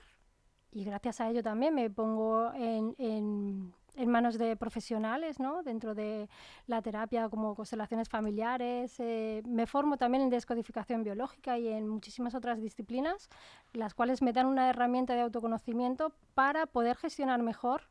y 0.72 0.84
gracias 0.86 1.22
a 1.22 1.30
ello 1.30 1.44
también 1.44 1.76
me 1.76 1.88
pongo 1.92 2.52
en, 2.56 2.96
en- 2.98 3.74
en 4.00 4.10
manos 4.10 4.38
de 4.38 4.56
profesionales, 4.56 5.40
¿no? 5.40 5.62
Dentro 5.62 5.94
de 5.94 6.30
la 6.68 6.82
terapia 6.82 7.28
como 7.28 7.54
constelaciones 7.54 8.08
familiares, 8.08 8.96
eh, 9.00 9.44
me 9.46 9.68
formo 9.68 9.98
también 9.98 10.24
en 10.24 10.30
descodificación 10.30 11.04
biológica 11.04 11.58
y 11.58 11.68
en 11.68 11.88
muchísimas 11.88 12.34
otras 12.34 12.62
disciplinas, 12.62 13.30
las 13.74 13.94
cuales 13.94 14.22
me 14.22 14.32
dan 14.32 14.46
una 14.46 14.70
herramienta 14.70 15.16
de 15.16 15.22
autoconocimiento 15.22 16.14
para 16.34 16.66
poder 16.66 16.96
gestionar 16.96 17.44
mejor 17.44 17.90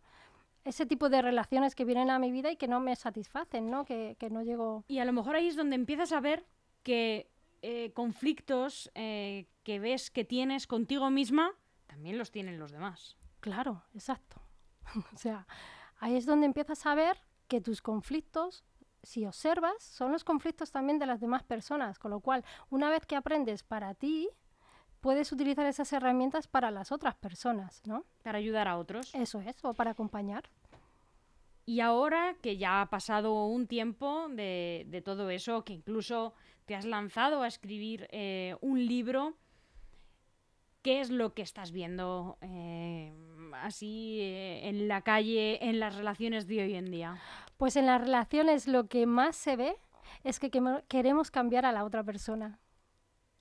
ese 0.65 0.87
tipo 0.87 1.11
de 1.11 1.21
relaciones 1.21 1.75
que 1.75 1.85
vienen 1.85 2.11
a 2.11 2.19
mi 2.19 2.33
vida 2.33 2.50
y 2.50 2.57
que 2.57 2.69
no 2.69 2.81
me 2.81 2.97
satisfacen, 2.97 3.71
¿no? 3.71 3.85
Que, 3.85 4.17
que 4.19 4.31
no 4.31 4.43
llego... 4.43 4.85
Y 4.88 5.00
a 5.00 5.05
lo 5.05 5.12
mejor 5.12 5.37
ahí 5.37 5.49
es 5.49 5.57
donde 5.57 5.77
empiezas 5.77 6.12
a 6.12 6.21
ver 6.21 6.47
que 6.83 7.31
eh, 7.61 7.93
conflictos 7.93 8.91
eh, 8.95 9.47
que 9.62 9.79
ves 9.79 10.11
que 10.11 10.25
tienes 10.25 10.67
contigo 10.67 11.11
misma, 11.11 11.53
también 11.87 12.17
los 12.17 12.31
tienen 12.31 12.59
los 12.59 12.73
demás. 12.73 13.19
Claro, 13.41 13.83
exacto. 13.95 14.41
o 15.15 15.17
sea, 15.17 15.47
ahí 15.99 16.17
es 16.17 16.26
donde 16.26 16.47
empiezas 16.47 16.85
a 16.87 16.95
ver 16.95 17.19
que 17.47 17.61
tus 17.61 17.83
conflictos, 17.83 18.64
si 19.02 19.26
observas, 19.26 19.83
son 19.83 20.12
los 20.12 20.25
conflictos 20.25 20.71
también 20.71 20.99
de 20.99 21.07
las 21.07 21.21
demás 21.21 21.43
personas. 21.43 21.99
Con 21.99 22.11
lo 22.11 22.21
cual, 22.21 22.45
una 22.71 22.90
vez 22.90 23.07
que 23.07 23.17
aprendes 23.17 23.62
para 23.62 23.95
ti, 23.95 24.28
puedes 25.00 25.33
utilizar 25.33 25.67
esas 25.67 25.93
herramientas 25.93 26.47
para 26.47 26.71
las 26.71 26.93
otras 26.93 27.14
personas, 27.17 27.83
¿no? 27.87 28.05
Para 28.23 28.38
ayudar 28.38 28.69
a 28.69 28.78
otros. 28.78 29.14
Eso 29.14 29.40
es, 29.40 29.57
o 29.64 29.75
para 29.75 29.93
acompañar. 29.93 30.50
Y 31.64 31.81
ahora 31.81 32.35
que 32.40 32.57
ya 32.57 32.81
ha 32.81 32.87
pasado 32.88 33.45
un 33.47 33.67
tiempo 33.67 34.28
de, 34.31 34.87
de 34.88 35.02
todo 35.02 35.28
eso, 35.31 35.64
que 35.64 35.75
incluso 35.75 36.33
te 36.64 36.75
has 36.75 36.85
lanzado 36.85 37.43
a 37.43 37.47
escribir 37.47 38.09
eh, 38.11 38.57
un 38.61 38.87
libro, 38.87 39.35
¿qué 40.83 41.00
es 41.00 41.11
lo 41.11 41.35
que 41.35 41.43
estás 41.43 41.73
viendo 41.73 42.38
eh, 42.40 43.12
así 43.62 44.21
eh, 44.21 44.69
en 44.69 44.88
la 44.88 45.03
calle, 45.03 45.69
en 45.69 45.81
las 45.81 45.95
relaciones 45.95 46.47
de 46.47 46.62
hoy 46.62 46.75
en 46.75 46.91
día? 46.91 47.19
Pues 47.57 47.77
en 47.77 47.87
las 47.87 48.00
relaciones 48.00 48.69
lo 48.69 48.88
que 48.88 49.07
más 49.07 49.37
se 49.37 49.57
ve 49.57 49.77
es 50.25 50.38
que 50.38 50.50
queremos 50.88 51.31
cambiar 51.31 51.67
a 51.67 51.73
la 51.73 51.85
otra 51.85 52.03
persona. 52.05 52.59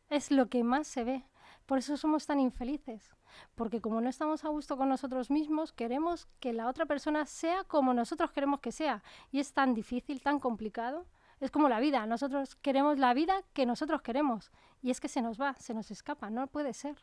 Es 0.09 0.31
lo 0.31 0.50
que 0.50 0.63
más 0.63 0.88
se 0.88 1.03
ve. 1.03 1.24
Por 1.65 1.79
eso 1.79 1.97
somos 1.97 2.25
tan 2.25 2.39
infelices. 2.39 3.12
Porque 3.55 3.81
como 3.81 4.01
no 4.01 4.09
estamos 4.09 4.45
a 4.45 4.50
gusto 4.50 4.77
con 4.77 4.89
nosotros 4.89 5.29
mismos, 5.29 5.74
queremos 5.74 6.27
que 6.39 6.53
la 6.53 6.67
otra 6.67 6.86
persona 6.86 7.25
sea 7.25 7.63
como 7.65 7.93
nosotros 7.93 8.31
queremos 8.31 8.62
que 8.62 8.71
sea. 8.71 9.03
Y 9.31 9.39
es 9.39 9.53
tan 9.53 9.74
difícil, 9.74 10.21
tan 10.21 10.39
complicado. 10.39 11.05
Es 11.39 11.51
como 11.51 11.69
la 11.69 11.79
vida. 11.79 12.05
Nosotros 12.05 12.55
queremos 12.55 12.97
la 12.97 13.13
vida 13.13 13.43
que 13.53 13.65
nosotros 13.65 14.01
queremos. 14.01 14.51
Y 14.81 14.91
es 14.91 15.01
que 15.01 15.09
se 15.09 15.21
nos 15.21 15.39
va, 15.39 15.53
se 15.55 15.74
nos 15.74 15.91
escapa. 15.91 16.29
No 16.29 16.47
puede 16.47 16.74
ser. 16.74 16.97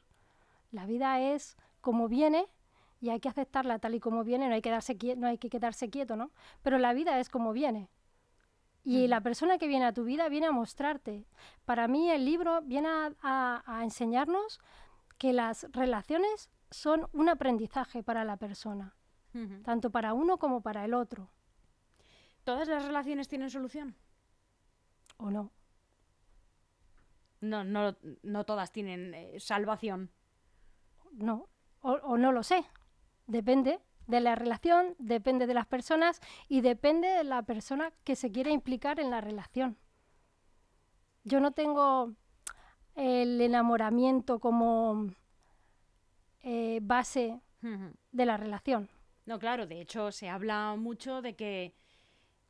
La 0.71 0.87
vida 0.87 1.21
es 1.21 1.57
como 1.81 2.09
viene 2.09 2.47
y 3.05 3.11
hay 3.11 3.21
que 3.21 3.29
aceptarla 3.29 3.79
tal 3.79 3.95
y 3.95 4.01
como 4.01 4.25
viene. 4.25 4.49
No 4.49 4.55
hay 4.55 4.63
que, 4.63 4.71
darse 4.71 4.97
quie- 4.97 5.17
no 5.17 5.27
hay 5.27 5.39
que 5.39 5.51
quedarse 5.51 5.91
quieto, 5.91 6.17
¿no? 6.17 6.31
Pero 6.63 6.79
la 6.79 6.93
vida 6.95 7.19
es 7.21 7.29
como 7.29 7.53
viene. 7.53 7.91
Y 8.83 9.09
la 9.09 9.21
persona 9.23 9.59
que 9.59 9.67
viene 9.67 9.85
a 9.87 9.93
tu 9.93 10.05
vida 10.05 10.29
viene 10.29 10.47
a 10.47 10.53
mostrarte. 10.53 11.27
Para 11.65 11.89
mí 11.89 12.11
el 12.11 12.25
libro 12.25 12.61
viene 12.63 12.89
a, 12.89 13.13
a- 13.23 13.63
a 13.67 13.85
enseñarnos 13.85 14.61
que 15.19 15.33
las 15.33 15.67
relaciones 15.73 16.51
son 16.71 17.07
un 17.13 17.29
aprendizaje 17.29 18.03
para 18.03 18.25
la 18.25 18.37
persona, 18.37 18.95
tanto 19.63 19.91
para 19.91 20.13
uno 20.13 20.39
como 20.39 20.61
para 20.63 20.85
el 20.85 20.95
otro, 20.95 21.31
¿Todas 22.45 22.69
las 22.69 22.85
relaciones 22.85 23.27
tienen 23.29 23.49
solución? 23.51 23.97
¿o 25.17 25.31
no? 25.31 25.51
No, 27.41 27.65
no, 27.65 27.97
no 28.23 28.45
todas 28.45 28.71
tienen 28.73 29.15
eh, 29.15 29.41
salvación. 29.41 30.11
No, 31.13 31.49
o, 31.81 31.93
o 31.93 32.17
no 32.19 32.33
lo 32.33 32.43
sé. 32.43 32.65
Depende 33.27 33.81
de 34.07 34.21
la 34.21 34.35
relación, 34.35 34.95
depende 34.99 35.47
de 35.47 35.55
las 35.55 35.67
personas 35.67 36.21
y 36.49 36.61
depende 36.61 37.09
de 37.09 37.25
la 37.25 37.43
persona 37.43 37.93
que 38.05 38.17
se 38.17 38.31
quiere 38.31 38.51
implicar 38.51 39.01
en 39.01 39.11
la 39.11 39.21
relación. 39.21 39.77
Yo 41.25 41.41
no 41.41 41.53
tengo 41.53 42.13
el 42.95 43.41
enamoramiento 43.41 44.39
como 44.39 45.11
eh, 46.43 46.81
base 46.83 47.41
de 48.13 48.27
la 48.27 48.37
relación. 48.37 48.91
No, 49.25 49.39
claro, 49.39 49.67
de 49.67 49.81
hecho 49.81 50.13
se 50.13 50.29
habla 50.29 50.77
mucho 50.77 51.23
de 51.23 51.35
que 51.35 51.75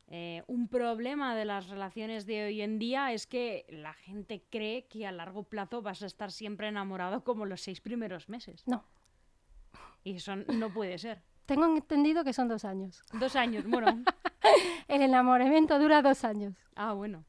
eh, 0.07 0.43
un 0.47 0.67
problema 0.67 1.35
de 1.35 1.45
las 1.45 1.69
relaciones 1.69 2.25
de 2.25 2.45
hoy 2.45 2.61
en 2.61 2.77
día 2.77 3.13
es 3.13 3.25
que 3.25 3.65
la 3.69 3.93
gente 3.93 4.43
cree 4.49 4.85
que 4.87 5.07
a 5.07 5.11
largo 5.11 5.43
plazo 5.43 5.81
vas 5.81 6.03
a 6.03 6.05
estar 6.05 6.31
siempre 6.31 6.67
enamorado 6.67 7.23
como 7.23 7.45
los 7.45 7.61
seis 7.61 7.79
primeros 7.79 8.27
meses. 8.27 8.67
No. 8.67 8.83
Y 10.05 10.15
eso 10.15 10.35
no 10.37 10.69
puede 10.69 10.97
ser. 10.97 11.21
Tengo 11.45 11.65
entendido 11.65 12.23
que 12.23 12.31
son 12.31 12.47
dos 12.47 12.63
años. 12.63 13.03
Dos 13.11 13.35
años, 13.35 13.65
bueno. 13.67 13.87
El 14.87 15.01
enamoramiento 15.01 15.77
dura 15.79 16.01
dos 16.01 16.23
años. 16.23 16.55
Ah, 16.75 16.93
bueno. 16.93 17.25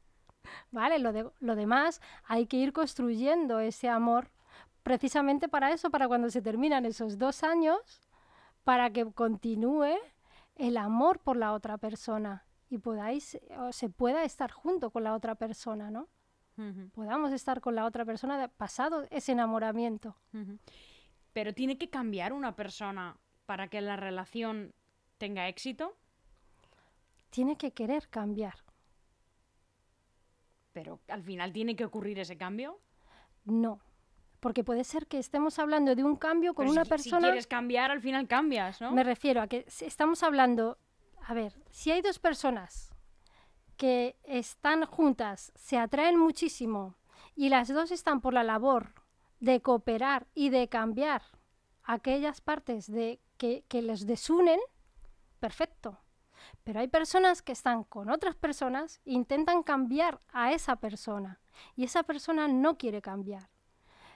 ¿Vale? 0.71 0.99
Lo, 0.99 1.11
de- 1.11 1.29
lo 1.39 1.55
demás 1.55 2.01
hay 2.25 2.45
que 2.47 2.55
ir 2.57 2.71
construyendo 2.71 3.59
ese 3.59 3.89
amor 3.89 4.31
precisamente 4.83 5.49
para 5.49 5.71
eso, 5.71 5.89
para 5.89 6.07
cuando 6.07 6.29
se 6.29 6.41
terminan 6.41 6.85
esos 6.85 7.17
dos 7.17 7.43
años, 7.43 8.01
para 8.63 8.89
que 8.91 9.11
continúe 9.11 9.97
el 10.55 10.77
amor 10.77 11.19
por 11.19 11.35
la 11.35 11.51
otra 11.53 11.77
persona 11.77 12.45
y 12.69 12.77
podáis 12.77 13.37
o 13.59 13.71
se 13.73 13.89
pueda 13.89 14.23
estar 14.23 14.51
junto 14.51 14.89
con 14.91 15.03
la 15.03 15.13
otra 15.13 15.35
persona, 15.35 15.91
¿no? 15.91 16.07
Ujú, 16.57 16.89
Podamos 16.93 17.31
estar 17.33 17.59
con 17.61 17.75
la 17.75 17.85
otra 17.85 18.05
persona 18.05 18.37
de- 18.39 18.47
pasado 18.49 19.05
ese 19.09 19.31
enamoramiento. 19.33 20.15
ujú. 20.33 20.57
Pero 21.37 21.53
tiene 21.53 21.77
que 21.77 21.87
cambiar 21.87 22.33
una 22.33 22.55
persona 22.55 23.15
para 23.45 23.67
que 23.67 23.79
la 23.79 23.95
relación 23.95 24.73
tenga 25.19 25.47
éxito, 25.47 25.95
Tiene 27.29 27.57
que 27.57 27.73
querer 27.73 28.09
cambiar. 28.09 28.55
pero 30.73 30.99
al 31.09 31.21
final 31.21 31.53
tiene 31.53 31.75
que 31.75 31.85
ocurrir 31.85 32.17
ese 32.17 32.37
cambio. 32.37 32.79
No. 33.45 33.79
Porque 34.39 34.63
puede 34.63 34.83
ser 34.83 35.05
que 35.05 35.19
estemos 35.19 35.59
hablando 35.59 35.93
de 35.93 36.03
un 36.03 36.15
cambio 36.15 36.55
con 36.55 36.65
Pero 36.65 36.71
una 36.71 36.85
si, 36.85 36.87
si 36.87 36.89
persona. 36.89 37.27
quieres 37.27 37.45
cambiar, 37.45 37.91
al 37.91 38.01
final 38.01 38.27
cambias, 38.27 38.81
¿no? 38.81 38.91
Me 38.91 39.03
refiero 39.03 39.39
a 39.39 39.47
que 39.47 39.63
estamos 39.81 40.23
hablando, 40.23 40.79
a 41.21 41.35
ver, 41.35 41.53
si 41.69 41.91
hay 41.91 42.01
dos 42.01 42.17
personas 42.17 42.89
que 43.77 44.15
están 44.23 44.87
juntas, 44.87 45.51
se 45.53 45.77
atraen 45.77 46.17
muchísimo 46.17 46.95
y 47.35 47.49
las 47.49 47.67
dos 47.67 47.91
están 47.91 48.21
por 48.21 48.33
la 48.33 48.43
labor 48.43 49.06
de 49.39 49.61
cooperar 49.61 50.27
y 50.33 50.49
de 50.49 50.67
cambiar 50.69 51.21
aquellas 51.83 52.41
partes 52.41 52.91
de 52.91 53.19
que, 53.37 53.63
que 53.67 53.81
les 53.81 54.05
desunen, 54.05 54.59
perfecto. 55.39 55.99
Pero 56.63 56.79
hay 56.79 56.87
personas 56.87 57.41
que 57.41 57.51
están 57.51 57.83
con 57.83 58.09
otras 58.09 58.35
personas 58.35 59.01
e 59.05 59.13
intentan 59.13 59.63
cambiar 59.63 60.21
a 60.31 60.51
esa 60.53 60.75
persona 60.77 61.39
y 61.75 61.83
esa 61.83 62.03
persona 62.03 62.47
no 62.47 62.77
quiere 62.77 63.01
cambiar. 63.01 63.49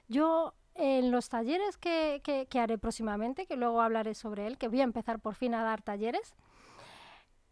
Yo 0.07 0.53
en 0.75 1.11
los 1.11 1.29
talleres 1.29 1.77
que, 1.77 2.21
que- 2.23 2.59
haré 2.59 2.77
próximamente, 2.77 3.45
que 3.45 3.57
luego 3.57 3.81
hablaré 3.81 4.13
sobre 4.15 4.47
él, 4.47 4.57
que 4.57 4.67
voy 4.69 4.81
a 4.81 4.85
empezar 4.85 5.19
por 5.19 5.35
fin 5.35 5.53
a 5.53 5.63
dar 5.63 5.81
talleres, 5.81 6.33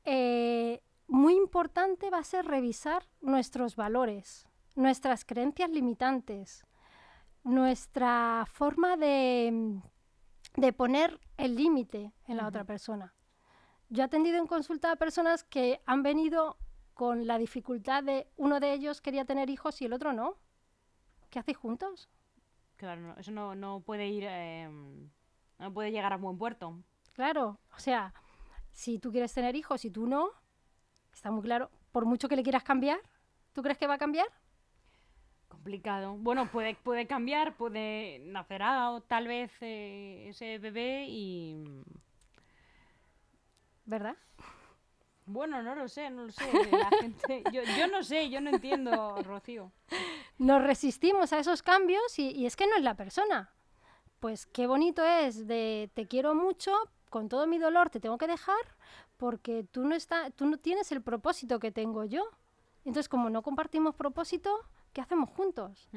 eh, 0.05 0.81
muy 1.07 1.35
importante 1.35 2.09
va 2.09 2.19
a 2.19 2.23
ser 2.23 2.45
revisar 2.45 3.03
nuestros 3.21 3.75
valores, 3.75 4.47
nuestras 4.75 5.25
creencias 5.25 5.69
limitantes, 5.69 6.65
nuestra 7.43 8.45
forma 8.51 8.97
de, 8.97 9.81
de 10.55 10.73
poner 10.73 11.19
el 11.37 11.55
límite 11.55 12.13
en 12.27 12.37
la 12.37 12.47
otra 12.47 12.63
persona. 12.63 13.13
Yo 13.89 14.03
he 14.03 14.05
atendido 14.05 14.37
en 14.37 14.47
consulta 14.47 14.91
a 14.91 14.95
personas 14.95 15.43
que 15.43 15.81
han 15.85 16.03
venido 16.03 16.57
con 16.93 17.25
la 17.27 17.37
dificultad 17.37 18.03
de 18.03 18.27
uno 18.35 18.59
de 18.59 18.73
ellos 18.73 19.01
quería 19.01 19.25
tener 19.25 19.49
hijos 19.49 19.81
y 19.81 19.85
el 19.85 19.93
otro 19.93 20.13
no. 20.13 20.37
¿Qué 21.29 21.39
hacéis 21.39 21.57
juntos? 21.57 22.09
Claro, 22.75 23.01
no, 23.01 23.15
eso 23.17 23.31
no, 23.31 23.55
no 23.55 23.81
puede 23.81 24.07
ir, 24.07 24.25
eh, 24.27 24.69
no 25.59 25.73
puede 25.73 25.91
llegar 25.91 26.13
a 26.13 26.17
buen 26.17 26.37
puerto. 26.37 26.83
Claro, 27.13 27.59
o 27.75 27.79
sea, 27.79 28.13
si 28.71 28.99
tú 28.99 29.11
quieres 29.11 29.33
tener 29.33 29.55
hijos 29.55 29.85
y 29.85 29.91
tú 29.91 30.07
no, 30.07 30.29
está 31.13 31.31
muy 31.31 31.41
claro, 31.41 31.71
por 31.91 32.05
mucho 32.05 32.29
que 32.29 32.35
le 32.35 32.43
quieras 32.43 32.63
cambiar, 32.63 32.99
¿tú 33.53 33.61
crees 33.61 33.77
que 33.77 33.87
va 33.87 33.95
a 33.95 33.97
cambiar? 33.97 34.27
Complicado. 35.49 36.15
Bueno, 36.17 36.49
puede, 36.49 36.75
puede 36.75 37.05
cambiar, 37.05 37.57
puede 37.57 38.19
nacerá 38.19 38.91
o 38.91 39.01
tal 39.01 39.27
vez 39.27 39.51
eh, 39.59 40.27
ese 40.29 40.57
bebé 40.59 41.05
y... 41.09 41.83
¿Verdad? 43.85 44.15
Bueno, 45.25 45.61
no 45.61 45.75
lo 45.75 45.87
sé, 45.89 46.09
no 46.09 46.23
lo 46.23 46.31
sé. 46.31 46.45
La 46.71 46.89
gente, 47.01 47.43
yo, 47.51 47.61
yo 47.77 47.87
no 47.87 48.03
sé, 48.03 48.29
yo 48.29 48.39
no 48.39 48.51
entiendo, 48.51 49.21
Rocío. 49.23 49.71
Nos 50.37 50.63
resistimos 50.63 51.33
a 51.33 51.39
esos 51.39 51.61
cambios 51.61 52.17
y, 52.17 52.31
y 52.31 52.45
es 52.45 52.55
que 52.55 52.67
no 52.67 52.75
es 52.77 52.83
la 52.83 52.95
persona. 52.95 53.51
Pues 54.19 54.45
qué 54.45 54.67
bonito 54.67 55.03
es 55.03 55.47
de 55.47 55.91
te 55.93 56.07
quiero 56.07 56.35
mucho, 56.35 56.71
con 57.09 57.27
todo 57.27 57.47
mi 57.47 57.57
dolor 57.57 57.89
te 57.89 57.99
tengo 57.99 58.17
que 58.17 58.27
dejar 58.27 58.55
porque 59.17 59.65
tú 59.69 59.85
no, 59.85 59.95
está, 59.95 60.29
tú 60.31 60.45
no 60.45 60.57
tienes 60.57 60.91
el 60.93 61.01
propósito 61.01 61.59
que 61.59 61.71
tengo 61.71 62.05
yo. 62.05 62.23
Entonces, 62.85 63.09
como 63.09 63.29
no 63.29 63.41
compartimos 63.41 63.93
propósito, 63.93 64.61
¿qué 64.93 65.01
hacemos 65.01 65.29
juntos? 65.29 65.89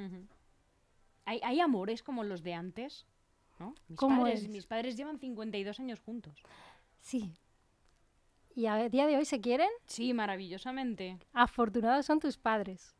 ¿Hay, 1.25 1.41
hay 1.43 1.61
amores 1.61 2.03
como 2.03 2.25
los 2.25 2.43
de 2.43 2.55
antes? 2.55 3.07
¿no? 3.59 3.75
Mis, 3.89 3.99
¿Cómo 3.99 4.23
padres, 4.23 4.43
es? 4.43 4.49
mis 4.49 4.67
padres 4.67 4.97
llevan 4.97 5.19
52 5.19 5.81
años 5.81 6.01
juntos. 6.01 6.43
Sí. 7.01 7.35
¿Y 8.55 8.67
a 8.67 8.89
día 8.89 9.07
de 9.07 9.17
hoy 9.17 9.25
se 9.25 9.41
quieren? 9.41 9.69
Sí, 9.87 10.13
maravillosamente. 10.13 11.19
Afortunados 11.33 12.07
son 12.07 12.21
tus 12.21 12.37
padres. 12.37 12.95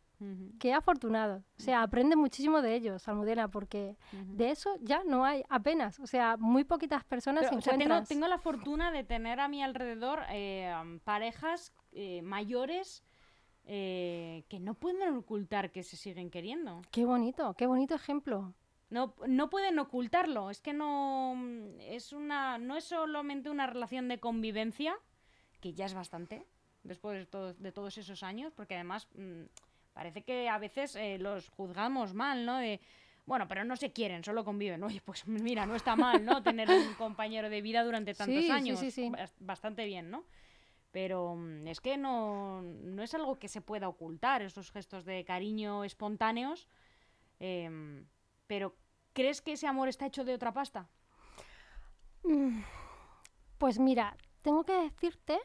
Qué 0.59 0.73
afortunados. 0.73 1.43
O 1.59 1.63
sea, 1.63 1.83
aprende 1.83 2.17
muchísimo 2.17 2.63
de 2.63 2.75
ellos, 2.75 3.09
Almudena, 3.09 3.49
porque 3.49 3.97
ujú. 4.13 4.37
de 4.37 4.51
eso 4.51 4.77
ya 4.81 5.03
no 5.05 5.25
hay 5.25 5.43
apenas. 5.49 5.99
O 5.99 6.07
sea, 6.07 6.37
muy 6.37 6.65
poquitas 6.65 7.05
personas 7.05 7.47
Pero, 7.47 7.59
o 7.59 7.61
sea, 7.61 7.77
tengo, 7.77 8.03
tengo 8.05 8.29
la 8.29 8.39
fortuna 8.39 8.93
de 8.93 9.05
tener 9.05 9.41
a 9.41 9.49
mi 9.49 9.63
alrededor 9.63 10.21
eh, 10.31 10.73
parejas 11.05 11.73
eh, 11.93 12.23
mayores 12.23 13.03
eh, 13.67 14.45
que 14.49 14.59
no 14.61 14.75
pueden 14.75 15.17
ocultar 15.17 15.71
que 15.71 15.83
se 15.83 15.97
siguen 15.97 16.31
queriendo. 16.31 16.83
Qué 16.91 17.05
bonito, 17.05 17.55
qué 17.55 17.67
bonito 17.67 17.95
ejemplo. 17.95 18.55
No, 18.91 19.15
no 19.27 19.49
pueden 19.49 19.79
ocultarlo. 19.79 20.51
Es 20.51 20.61
que 20.61 20.73
no 20.73 21.35
es 21.81 22.13
una 22.13 22.59
no 22.59 22.77
es 22.77 22.85
solamente 22.85 23.49
una 23.51 23.67
relación 23.67 24.09
de 24.09 24.19
convivencia, 24.19 24.95
que 25.61 25.73
ya 25.73 25.87
es 25.87 25.95
bastante 25.95 26.45
después 26.83 27.19
de, 27.19 27.27
todo- 27.27 27.55
de 27.55 27.73
todos 27.73 27.97
esos 27.99 28.23
años, 28.23 28.53
porque 28.55 28.75
además 28.75 29.09
mm, 29.15 29.45
parece 29.93 30.23
que 30.23 30.49
a 30.49 30.59
veces 30.59 30.97
eh, 30.97 31.19
los 31.19 31.49
juzgamos 31.51 32.13
mal, 32.15 32.45
¿no? 32.45 32.59
De 32.59 32.81
bueno, 33.25 33.47
pero 33.47 33.63
no 33.65 33.77
se 33.77 33.93
quieren, 33.93 34.25
solo 34.25 34.45
conviven. 34.45 34.83
Oye, 34.83 35.01
pues 35.05 35.27
mira, 35.29 35.65
no 35.65 35.77
está 35.77 35.95
mal, 35.95 36.25
¿no? 36.25 36.43
Tener 36.43 36.69
un 36.69 36.95
compañero 36.95 37.49
de 37.49 37.63
vida 37.63 37.85
durante 37.85 38.15
tantos 38.15 38.43
Sí, 38.45 38.51
años. 38.51 38.81
sí, 38.81 38.91
sí. 38.91 39.09
Bas- 39.11 39.33
Bastante 39.39 39.85
bien, 39.87 40.11
¿no? 40.11 40.25
Pero 40.93 41.35
mm, 41.35 41.67
es 41.67 41.81
que 41.81 41.97
no, 41.97 42.63
no 42.63 43.03
es 43.03 43.15
algo 43.15 43.39
que 43.39 43.49
se 43.49 43.61
pueda 43.61 43.89
ocultar, 43.89 44.43
esos 44.43 44.71
gestos 44.71 45.05
de 45.05 45.25
cariño 45.25 45.85
espontáneos. 45.85 46.69
Em, 47.41 48.07
pero, 48.47 48.77
¿crees 49.13 49.43
que 49.43 49.53
ese 49.53 49.67
amor 49.67 49.89
está 49.89 50.07
hecho 50.07 50.25
de 50.25 50.35
otra 50.35 50.53
pasta? 50.53 50.89
Pues 53.59 53.79
mira, 53.79 54.17
tengo 54.43 54.65
que 54.65 54.75
decirte 54.75 55.41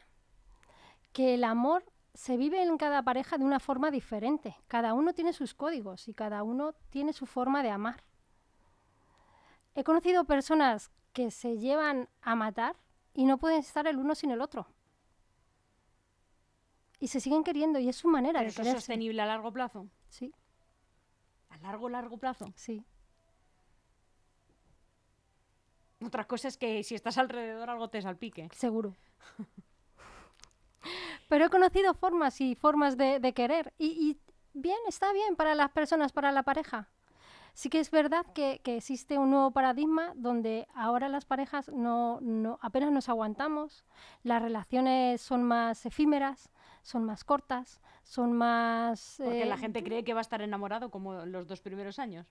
que 1.12 1.34
el 1.34 1.44
amor 1.44 1.84
se 2.14 2.36
vive 2.36 2.62
en 2.62 2.76
cada 2.78 3.02
pareja 3.02 3.38
de 3.38 3.44
una 3.44 3.60
forma 3.60 3.90
diferente. 3.90 4.56
Cada 4.68 4.92
uno 4.94 5.12
tiene 5.12 5.32
sus 5.32 5.54
códigos 5.54 6.08
y 6.08 6.14
cada 6.14 6.42
uno 6.42 6.74
tiene 6.90 7.12
su 7.12 7.26
forma 7.26 7.62
de 7.62 7.70
amar. 7.70 8.04
He 9.74 9.84
conocido 9.84 10.24
personas 10.24 10.90
que 11.12 11.30
se 11.30 11.58
llevan 11.58 12.08
a 12.22 12.34
matar 12.34 12.76
y 13.14 13.24
no 13.24 13.38
pueden 13.38 13.60
estar 13.60 13.86
el 13.86 13.98
uno 13.98 14.14
sin 14.14 14.30
el 14.30 14.40
otro. 14.40 14.66
Y 17.00 17.08
se 17.08 17.20
siguen 17.20 17.44
queriendo 17.44 17.78
y 17.78 17.88
es 17.88 17.96
su 17.96 18.08
manera 18.08 18.40
¿Pero 18.40 18.44
de 18.44 18.48
eso 18.48 18.60
es 18.62 18.66
quererse. 18.66 18.80
sostenible 18.80 19.22
a 19.22 19.26
largo 19.26 19.52
plazo? 19.52 19.86
Sí, 20.08 20.32
¿A 21.50 21.56
largo, 21.58 21.88
largo 21.88 22.18
plazo? 22.18 22.52
sí. 22.54 22.84
Otra 26.04 26.24
cosa 26.28 26.46
es 26.48 26.56
que 26.56 26.84
si 26.84 26.94
estás 26.94 27.18
alrededor 27.18 27.68
algo 27.70 27.88
te 27.90 28.00
salpique. 28.00 28.48
Seguro. 28.54 28.94
Pero 31.28 31.46
he 31.46 31.50
conocido 31.50 31.92
formas 31.94 32.40
y 32.40 32.54
formas 32.54 32.96
de, 32.96 33.18
de 33.18 33.34
querer. 33.34 33.74
Y, 33.78 33.86
y 33.86 34.18
bien, 34.54 34.78
está 34.86 35.12
bien 35.12 35.34
para 35.34 35.54
las 35.56 35.70
personas, 35.72 36.12
para 36.12 36.30
la 36.30 36.44
pareja. 36.44 36.88
Sí 37.52 37.68
que 37.68 37.80
es 37.80 37.90
verdad 37.90 38.24
que, 38.32 38.60
que 38.62 38.76
existe 38.76 39.18
un 39.18 39.30
nuevo 39.30 39.50
paradigma 39.50 40.12
donde 40.14 40.68
ahora 40.74 41.08
las 41.08 41.24
parejas 41.24 41.68
no, 41.68 42.20
no 42.20 42.60
apenas 42.62 42.92
nos 42.92 43.08
aguantamos, 43.08 43.84
las 44.22 44.40
relaciones 44.40 45.20
son 45.20 45.42
más 45.42 45.84
efímeras, 45.84 46.50
son 46.88 47.04
más 47.04 47.22
cortas, 47.22 47.82
son 48.02 48.32
más... 48.32 49.16
Porque 49.22 49.44
la 49.44 49.56
eh, 49.56 49.58
gente 49.58 49.84
cree 49.84 50.04
que 50.04 50.14
va 50.14 50.20
a 50.20 50.22
estar 50.22 50.40
enamorado 50.40 50.90
como 50.90 51.26
los 51.26 51.46
dos 51.46 51.60
primeros 51.60 51.98
años. 51.98 52.26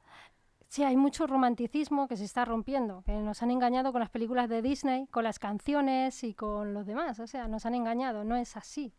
Sí, 0.67 0.83
hay 0.83 0.97
mucho 0.97 1.27
romanticismo 1.27 2.07
que 2.07 2.17
se 2.17 2.25
está 2.25 2.43
rompiendo, 2.43 3.03
que 3.03 3.13
nos 3.13 3.43
han 3.43 3.51
engañado 3.51 3.91
con 3.91 3.99
las 3.99 4.09
películas 4.09 4.49
de 4.49 4.63
Disney, 4.63 5.05
con 5.07 5.23
las 5.23 5.37
canciones 5.37 6.23
y 6.23 6.33
con 6.33 6.73
los 6.73 6.87
demás. 6.87 7.19
O 7.19 7.27
sea, 7.27 7.47
nos 7.47 7.67
han 7.67 7.75
engañado, 7.75 8.23
no 8.23 8.35
es 8.35 8.57
así. 8.57 8.95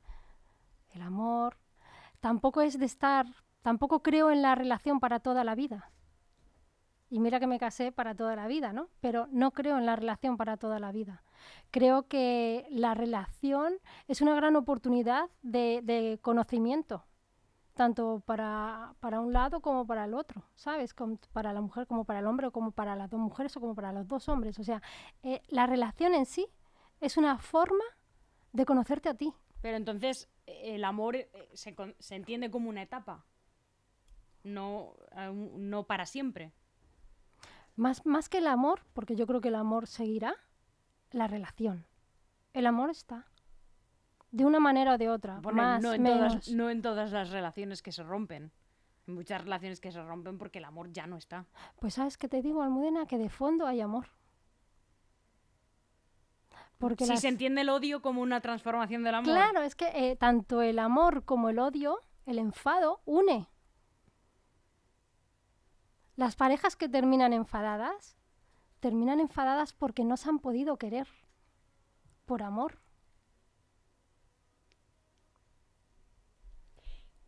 El 0.90 1.02
amor 1.02 1.58
tampoco 2.20 2.62
es 2.62 2.78
de 2.78 2.86
estar, 2.86 3.26
tampoco 3.62 4.00
creo 4.00 4.30
en 4.30 4.42
la 4.42 4.54
relación 4.54 5.00
para 5.00 5.18
toda 5.18 5.42
la 5.42 5.56
vida. 5.56 5.90
Y 7.10 7.18
mira 7.18 7.40
que 7.40 7.48
me 7.48 7.58
casé 7.58 7.90
para 7.90 8.14
toda 8.14 8.36
la 8.36 8.46
vida, 8.46 8.72
¿no? 8.72 8.90
Pero 9.00 9.26
no 9.32 9.50
creo 9.50 9.76
en 9.76 9.86
la 9.86 9.96
relación 9.96 10.36
para 10.36 10.56
toda 10.56 10.78
la 10.78 10.92
vida. 10.92 11.24
Creo 11.70 12.08
que 12.08 12.66
la 12.70 12.94
relación 12.94 13.74
es 14.06 14.20
una 14.20 14.34
gran 14.34 14.56
oportunidad 14.56 15.30
de, 15.42 15.80
de 15.82 16.18
conocimiento, 16.22 17.04
tanto 17.74 18.22
para, 18.26 18.94
para 19.00 19.20
un 19.20 19.32
lado 19.32 19.60
como 19.60 19.86
para 19.86 20.04
el 20.04 20.14
otro, 20.14 20.42
¿sabes? 20.54 20.94
Com- 20.94 21.18
para 21.32 21.52
la 21.52 21.60
mujer 21.60 21.86
como 21.86 22.04
para 22.04 22.18
el 22.20 22.26
hombre, 22.26 22.46
o 22.48 22.52
como 22.52 22.72
para 22.72 22.96
las 22.96 23.10
dos 23.10 23.20
mujeres 23.20 23.56
o 23.56 23.60
como 23.60 23.74
para 23.74 23.92
los 23.92 24.08
dos 24.08 24.28
hombres. 24.28 24.58
O 24.58 24.64
sea, 24.64 24.82
eh, 25.22 25.42
la 25.48 25.66
relación 25.66 26.14
en 26.14 26.26
sí 26.26 26.48
es 27.00 27.16
una 27.16 27.38
forma 27.38 27.84
de 28.52 28.64
conocerte 28.64 29.08
a 29.08 29.14
ti. 29.14 29.32
Pero 29.60 29.76
entonces 29.76 30.28
eh, 30.46 30.74
el 30.74 30.84
amor 30.84 31.16
eh, 31.16 31.30
se, 31.54 31.76
se 31.98 32.14
entiende 32.16 32.50
como 32.50 32.68
una 32.68 32.82
etapa. 32.82 33.24
No, 34.44 34.94
no 35.34 35.84
para 35.86 36.06
siempre. 36.06 36.52
Más, 37.76 38.06
más 38.06 38.28
que 38.28 38.38
el 38.38 38.46
amor, 38.46 38.82
porque 38.92 39.14
yo 39.14 39.26
creo 39.26 39.40
que 39.40 39.48
el 39.48 39.54
amor 39.56 39.86
seguirá, 39.86 40.34
la 41.10 41.26
relación. 41.26 41.86
El 42.52 42.66
amor 42.66 42.90
está. 42.90 43.26
De 44.30 44.44
una 44.44 44.60
manera 44.60 44.94
o 44.94 44.98
de 44.98 45.08
otra. 45.08 45.40
Bueno, 45.40 45.62
más, 45.62 45.82
no, 45.82 45.92
en 45.94 46.02
menos. 46.02 46.32
todas, 46.32 46.48
no 46.50 46.70
en 46.70 46.82
todas 46.82 47.12
las 47.12 47.30
relaciones 47.30 47.82
que 47.82 47.92
se 47.92 48.02
rompen. 48.02 48.52
Muchas 49.06 49.40
relaciones 49.42 49.80
que 49.80 49.90
se 49.90 50.02
rompen 50.02 50.36
porque 50.36 50.58
el 50.58 50.66
amor 50.66 50.92
ya 50.92 51.06
no 51.06 51.16
está. 51.16 51.46
Pues 51.80 51.94
sabes 51.94 52.18
que 52.18 52.28
te 52.28 52.42
digo, 52.42 52.62
Almudena, 52.62 53.06
que 53.06 53.16
de 53.16 53.30
fondo 53.30 53.66
hay 53.66 53.80
amor. 53.80 54.08
Porque 56.76 57.04
si 57.06 57.10
las- 57.12 57.22
se 57.22 57.28
entiende 57.28 57.62
el 57.62 57.70
odio 57.70 58.02
como 58.02 58.20
una 58.20 58.40
transformación 58.42 59.02
del 59.02 59.14
amor. 59.14 59.32
Claro, 59.32 59.62
es 59.62 59.74
que 59.74 59.86
eh, 59.94 60.16
tanto 60.16 60.60
el 60.60 60.78
amor 60.78 61.24
como 61.24 61.48
el 61.48 61.58
odio, 61.58 61.98
el 62.26 62.38
enfado, 62.38 63.00
une. 63.06 63.48
Las 66.16 66.36
parejas 66.36 66.76
que 66.76 66.88
terminan 66.88 67.32
enfadadas, 67.32 68.17
terminan 68.80 69.20
enfadadas 69.20 69.72
porque 69.72 70.04
no 70.04 70.16
se 70.16 70.28
han 70.28 70.38
podido 70.38 70.76
querer. 70.78 71.08
Por 72.26 72.42
amor. 72.42 72.78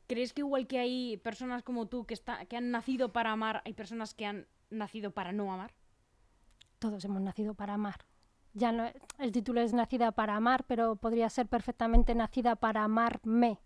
¿Crees 0.07 0.33
que 0.33 0.41
igual 0.41 0.67
que 0.67 0.79
hay 0.79 1.17
personas 1.19 1.63
como 1.63 1.87
tú 1.87 2.05
que, 2.05 2.15
está, 2.15 2.45
que 2.47 2.57
han 2.57 2.71
nacido 2.73 3.13
para 3.13 3.31
amar, 3.31 3.63
hay 3.65 3.75
personas 3.75 4.13
que 4.13 4.27
han 4.27 4.49
nacido 4.69 5.13
para 5.13 5.31
no 5.33 5.53
amar? 5.53 5.73
Todos 6.81 7.05
hemos 7.05 7.21
nacido 7.23 7.55
para 7.55 7.75
amar. 7.75 8.05
Ya 8.53 8.73
no, 8.73 8.91
el 9.19 9.31
título 9.31 9.61
es 9.61 9.73
Nacida 9.73 10.11
para 10.11 10.35
amar, 10.35 10.65
pero 10.65 10.97
podría 10.97 11.31
ser 11.31 11.47
perfectamente 11.47 12.17
Nacida 12.17 12.57
para 12.57 12.83
amarme. 12.83 13.61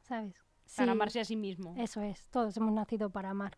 ¿Sabes? 0.00 0.34
Para 0.76 0.86
Sí. 0.86 0.90
amarse 0.90 1.20
a 1.20 1.24
sí 1.24 1.36
mismo. 1.36 1.74
Eso 1.76 2.00
es, 2.02 2.28
todos 2.30 2.56
hemos 2.56 2.72
nacido 2.72 3.10
para 3.10 3.30
amar. 3.30 3.56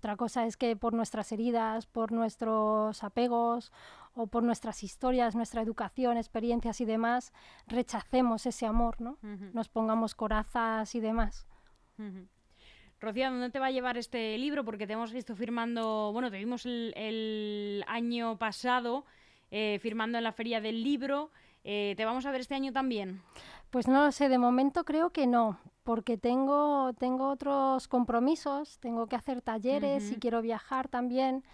Otra 0.00 0.16
cosa 0.16 0.46
es 0.46 0.56
que 0.56 0.76
por 0.76 0.94
nuestras 0.94 1.30
heridas, 1.30 1.84
por 1.84 2.10
nuestros 2.10 3.04
apegos 3.04 3.70
o 4.14 4.28
por 4.28 4.42
nuestras 4.42 4.82
historias, 4.82 5.34
nuestra 5.34 5.60
educación, 5.60 6.16
experiencias 6.16 6.80
y 6.80 6.86
demás, 6.86 7.34
rechacemos 7.66 8.46
ese 8.46 8.64
amor, 8.64 8.98
¿no? 9.02 9.18
Nos 9.52 9.68
pongamos 9.68 10.14
corazas 10.14 10.94
y 10.94 11.00
demás. 11.00 11.46
Rocío, 12.98 13.26
¿a 13.26 13.30
dónde 13.30 13.50
te 13.50 13.58
va 13.58 13.66
a 13.66 13.70
llevar 13.72 13.98
este 13.98 14.38
libro? 14.38 14.64
Porque 14.64 14.86
te 14.86 14.94
hemos 14.94 15.12
visto 15.12 15.36
firmando, 15.36 16.12
bueno, 16.14 16.30
te 16.30 16.38
vimos 16.38 16.64
el, 16.64 16.94
el 16.96 17.84
año 17.86 18.38
pasado 18.38 19.04
eh, 19.50 19.78
firmando 19.82 20.16
en 20.16 20.24
la 20.24 20.32
Feria 20.32 20.62
del 20.62 20.82
Libro. 20.82 21.30
Eh, 21.64 21.94
¿Te 21.96 22.04
vamos 22.04 22.24
a 22.26 22.30
ver 22.30 22.40
este 22.40 22.54
año 22.54 22.72
también? 22.72 23.22
Pues 23.70 23.86
no 23.86 24.04
lo 24.04 24.12
sé, 24.12 24.28
de 24.28 24.38
momento 24.38 24.84
creo 24.84 25.10
que 25.10 25.26
no, 25.26 25.58
porque 25.84 26.16
tengo, 26.16 26.92
tengo 26.94 27.28
otros 27.28 27.86
compromisos, 27.86 28.78
tengo 28.78 29.06
que 29.06 29.16
hacer 29.16 29.42
talleres 29.42 30.10
y 30.10 30.14
Ujú. 30.14 30.20
quiero 30.20 30.42
viajar 30.42 30.88
también. 30.88 31.44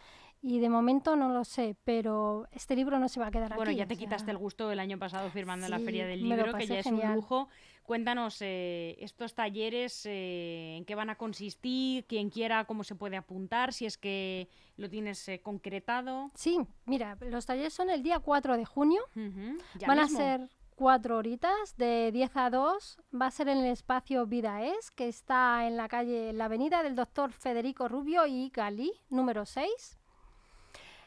Y 0.42 0.60
de 0.60 0.68
momento 0.68 1.16
no 1.16 1.30
lo 1.30 1.44
sé, 1.44 1.76
pero 1.82 2.46
este 2.52 2.76
libro 2.76 2.98
no 2.98 3.08
se 3.08 3.18
va 3.18 3.28
a 3.28 3.30
quedar 3.30 3.54
Bueno, 3.56 3.70
aquí. 3.70 3.78
ya 3.78 3.84
o 3.84 3.88
te 3.88 3.96
sea, 3.96 4.04
quitaste 4.04 4.30
el 4.30 4.38
gusto 4.38 4.70
el 4.70 4.78
año 4.78 4.98
pasado 4.98 5.28
firmando 5.30 5.66
en 5.66 5.70
la 5.72 5.80
Feria 5.80 6.06
del 6.06 6.22
Libro, 6.22 6.52
que 6.56 6.66
ya 6.66 6.78
es 6.78 6.86
un 6.86 7.14
lujo. 7.14 7.48
Cuéntanos 7.86 8.38
eh, 8.40 8.96
estos 8.98 9.34
talleres, 9.34 10.04
eh, 10.06 10.76
en 10.76 10.84
qué 10.84 10.96
van 10.96 11.08
a 11.08 11.16
consistir, 11.16 12.04
quien 12.06 12.30
quiera, 12.30 12.64
cómo 12.64 12.82
se 12.82 12.96
puede 12.96 13.16
apuntar, 13.16 13.72
si 13.72 13.86
es 13.86 13.96
que 13.96 14.48
lo 14.76 14.90
tienes 14.90 15.28
eh, 15.28 15.40
concretado. 15.40 16.32
Sí, 16.34 16.58
mira, 16.84 17.16
los 17.20 17.46
talleres 17.46 17.72
son 17.72 17.88
el 17.90 18.02
día 18.02 18.18
4 18.18 18.56
de 18.56 18.64
junio. 18.64 19.02
Van 19.14 19.98
mismo. 19.98 20.00
a 20.00 20.06
ser 20.08 20.48
cuatro 20.74 21.16
horitas, 21.16 21.76
de 21.76 22.10
10 22.12 22.36
a 22.36 22.50
2. 22.50 22.98
Va 23.20 23.26
a 23.26 23.30
ser 23.30 23.48
en 23.48 23.58
el 23.58 23.66
espacio 23.66 24.26
Vida 24.26 24.64
Es, 24.64 24.90
que 24.90 25.08
está 25.08 25.66
en 25.66 25.76
la 25.76 25.88
calle, 25.88 26.30
en 26.30 26.38
la 26.38 26.46
avenida 26.46 26.82
del 26.82 26.96
doctor 26.96 27.32
Federico 27.32 27.88
Rubio 27.88 28.26
y 28.26 28.50
Galí, 28.50 28.92
número 29.08 29.46
6. 29.46 29.95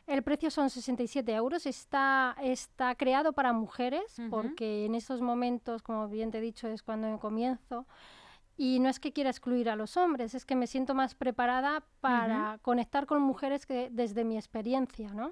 El 0.09 0.23
precio 0.23 0.49
son 0.49 0.71
67 0.71 1.31
euros. 1.33 1.67
Está, 1.67 2.35
está 2.41 2.95
creado 2.95 3.31
para 3.31 3.53
mujeres, 3.53 4.17
Ujú. 4.17 4.29
porque 4.31 4.85
en 4.85 4.95
estos 4.95 5.21
momentos, 5.21 5.83
como 5.83 6.07
bien 6.07 6.31
te 6.31 6.39
he 6.39 6.41
dicho, 6.41 6.67
es 6.67 6.81
cuando 6.81 7.19
comienzo. 7.19 7.85
Y 8.57 8.79
no 8.79 8.89
es 8.89 8.99
que 8.99 9.13
quiera 9.13 9.29
excluir 9.29 9.69
a 9.69 9.75
los 9.75 9.97
hombres, 9.97 10.33
es 10.33 10.45
que 10.45 10.55
me 10.55 10.65
siento 10.65 10.95
más 10.95 11.13
preparada 11.13 11.83
para 12.01 12.57
conectar 12.63 13.05
con 13.05 13.21
mujeres 13.21 13.67
que 13.67 13.89
desde 13.91 14.23
mi 14.25 14.35
experiencia, 14.35 15.13
¿no? 15.13 15.31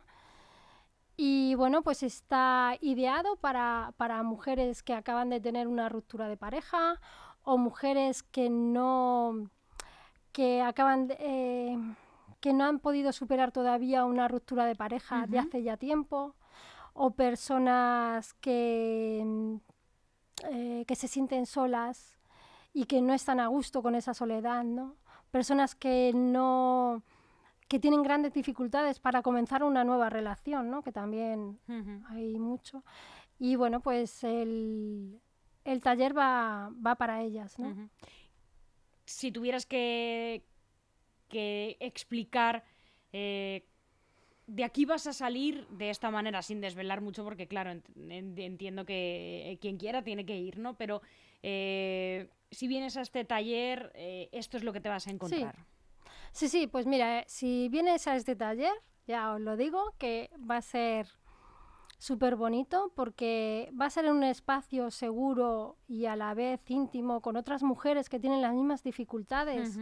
Y 1.18 1.56
bueno, 1.56 1.82
pues 1.82 2.04
está 2.04 2.78
ideado 2.80 3.36
para, 3.38 3.94
para 3.98 4.22
mujeres 4.22 4.84
que 4.84 4.94
acaban 4.94 5.30
de 5.32 5.42
tener 5.42 5.68
una 5.68 5.90
ruptura 5.90 6.30
de 6.30 6.38
pareja 6.38 7.02
o 7.42 7.58
mujeres 7.58 8.22
que 8.22 8.50
no 8.52 9.50
que 10.32 10.62
acaban 10.62 11.08
de, 11.08 11.18
eh, 11.20 11.78
que 12.48 12.54
no 12.54 12.64
han 12.64 12.80
podido 12.80 13.12
superar 13.12 13.52
todavía 13.52 14.06
una 14.06 14.30
ruptura 14.30 14.64
de 14.64 14.74
pareja 14.74 15.28
de 15.28 15.38
hace 15.38 15.64
ya 15.64 15.76
tiempo 15.76 16.34
o 16.94 17.12
personas 17.12 18.34
que 18.36 19.22
mm, 19.22 19.56
eh, 20.50 20.86
que 20.88 20.96
se 20.96 21.10
sienten 21.10 21.46
solas 21.46 22.18
y 22.72 22.86
que 22.86 23.02
no 23.02 23.14
están 23.14 23.42
a 23.42 23.48
gusto 23.48 23.84
con 23.84 23.96
esa 23.96 24.14
soledad, 24.14 24.64
¿no? 24.64 24.96
Personas 25.30 25.76
que 25.76 26.14
no 26.16 27.04
que 27.68 27.80
tienen 27.80 28.02
grandes 28.02 28.32
dificultades 28.32 29.02
para 29.02 29.22
comenzar 29.22 29.62
una 29.62 29.84
nueva 29.84 30.10
relación, 30.10 30.70
¿no? 30.70 30.84
Que 30.84 30.94
también 30.94 31.60
hay 32.08 32.40
mucho. 32.40 32.86
Y 33.40 33.58
bueno, 33.58 33.82
pues 33.82 34.24
el, 34.24 35.20
el 35.66 35.82
taller 35.82 36.18
va, 36.18 36.72
va 36.76 36.96
para 36.96 37.24
ellas, 37.24 37.60
¿no? 37.60 37.90
Si 39.04 39.34
tuvieras 39.34 39.66
que, 39.66 40.46
que 41.28 41.78
explicar 41.80 42.64
eh, 43.14 43.66
de 44.48 44.64
aquí 44.64 44.86
vas 44.86 45.06
a 45.08 45.14
salir 45.14 45.68
de 45.68 45.90
esta 45.90 46.10
manera, 46.10 46.42
sin 46.42 46.62
desvelar 46.62 47.02
mucho, 47.02 47.24
porque 47.24 47.48
claro, 47.48 47.72
ent- 47.72 47.84
en- 48.10 48.38
entiendo 48.40 48.86
que 48.86 49.52
eh, 49.52 49.58
quien 49.60 49.78
quiera 49.78 50.04
tiene 50.04 50.26
que 50.26 50.38
ir, 50.38 50.58
¿no? 50.58 50.76
Pero 50.78 51.02
eh, 51.44 52.30
si 52.50 52.68
vienes 52.68 52.96
a 52.96 53.02
este 53.02 53.26
taller, 53.26 53.92
eh, 53.96 54.30
esto 54.32 54.56
es 54.58 54.64
lo 54.64 54.72
que 54.72 54.80
te 54.80 54.88
vas 54.90 55.06
a 55.08 55.12
encontrar. 55.12 55.56
Sí, 56.32 56.48
sí, 56.48 56.68
pues 56.68 56.86
mira, 56.86 57.24
si 57.28 57.68
vienes 57.70 58.08
a 58.08 58.16
este 58.16 58.36
taller, 58.38 58.74
ya 59.06 59.34
os 59.34 59.42
lo 59.42 59.58
digo, 59.58 59.94
que 59.98 60.30
va 60.50 60.58
a 60.58 60.62
ser 60.62 61.08
súper 61.98 62.36
bonito 62.36 62.92
porque 62.96 63.72
va 63.80 63.86
a 63.86 63.90
ser 63.90 64.06
en 64.06 64.12
un 64.12 64.24
espacio 64.24 64.92
seguro 64.92 65.78
y 65.88 66.06
a 66.06 66.16
la 66.16 66.34
vez 66.36 66.62
íntimo 66.70 67.22
con 67.22 67.36
otras 67.36 67.64
mujeres 67.64 68.08
que 68.08 68.20
tienen 68.20 68.42
las 68.42 68.54
mismas 68.54 68.84
dificultades. 68.84 69.78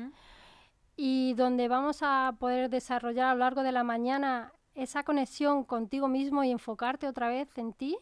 Y 0.95 1.33
donde 1.33 1.67
vamos 1.67 1.99
a 2.01 2.35
poder 2.39 2.69
desarrollar 2.69 3.27
a 3.27 3.33
lo 3.33 3.39
largo 3.39 3.63
de 3.63 3.71
la 3.71 3.83
mañana 3.83 4.53
esa 4.73 5.03
conexión 5.03 5.63
contigo 5.63 6.07
mismo 6.07 6.43
y 6.43 6.51
enfocarte 6.51 7.07
otra 7.07 7.29
vez 7.29 7.57
en 7.57 7.73
ti 7.73 7.97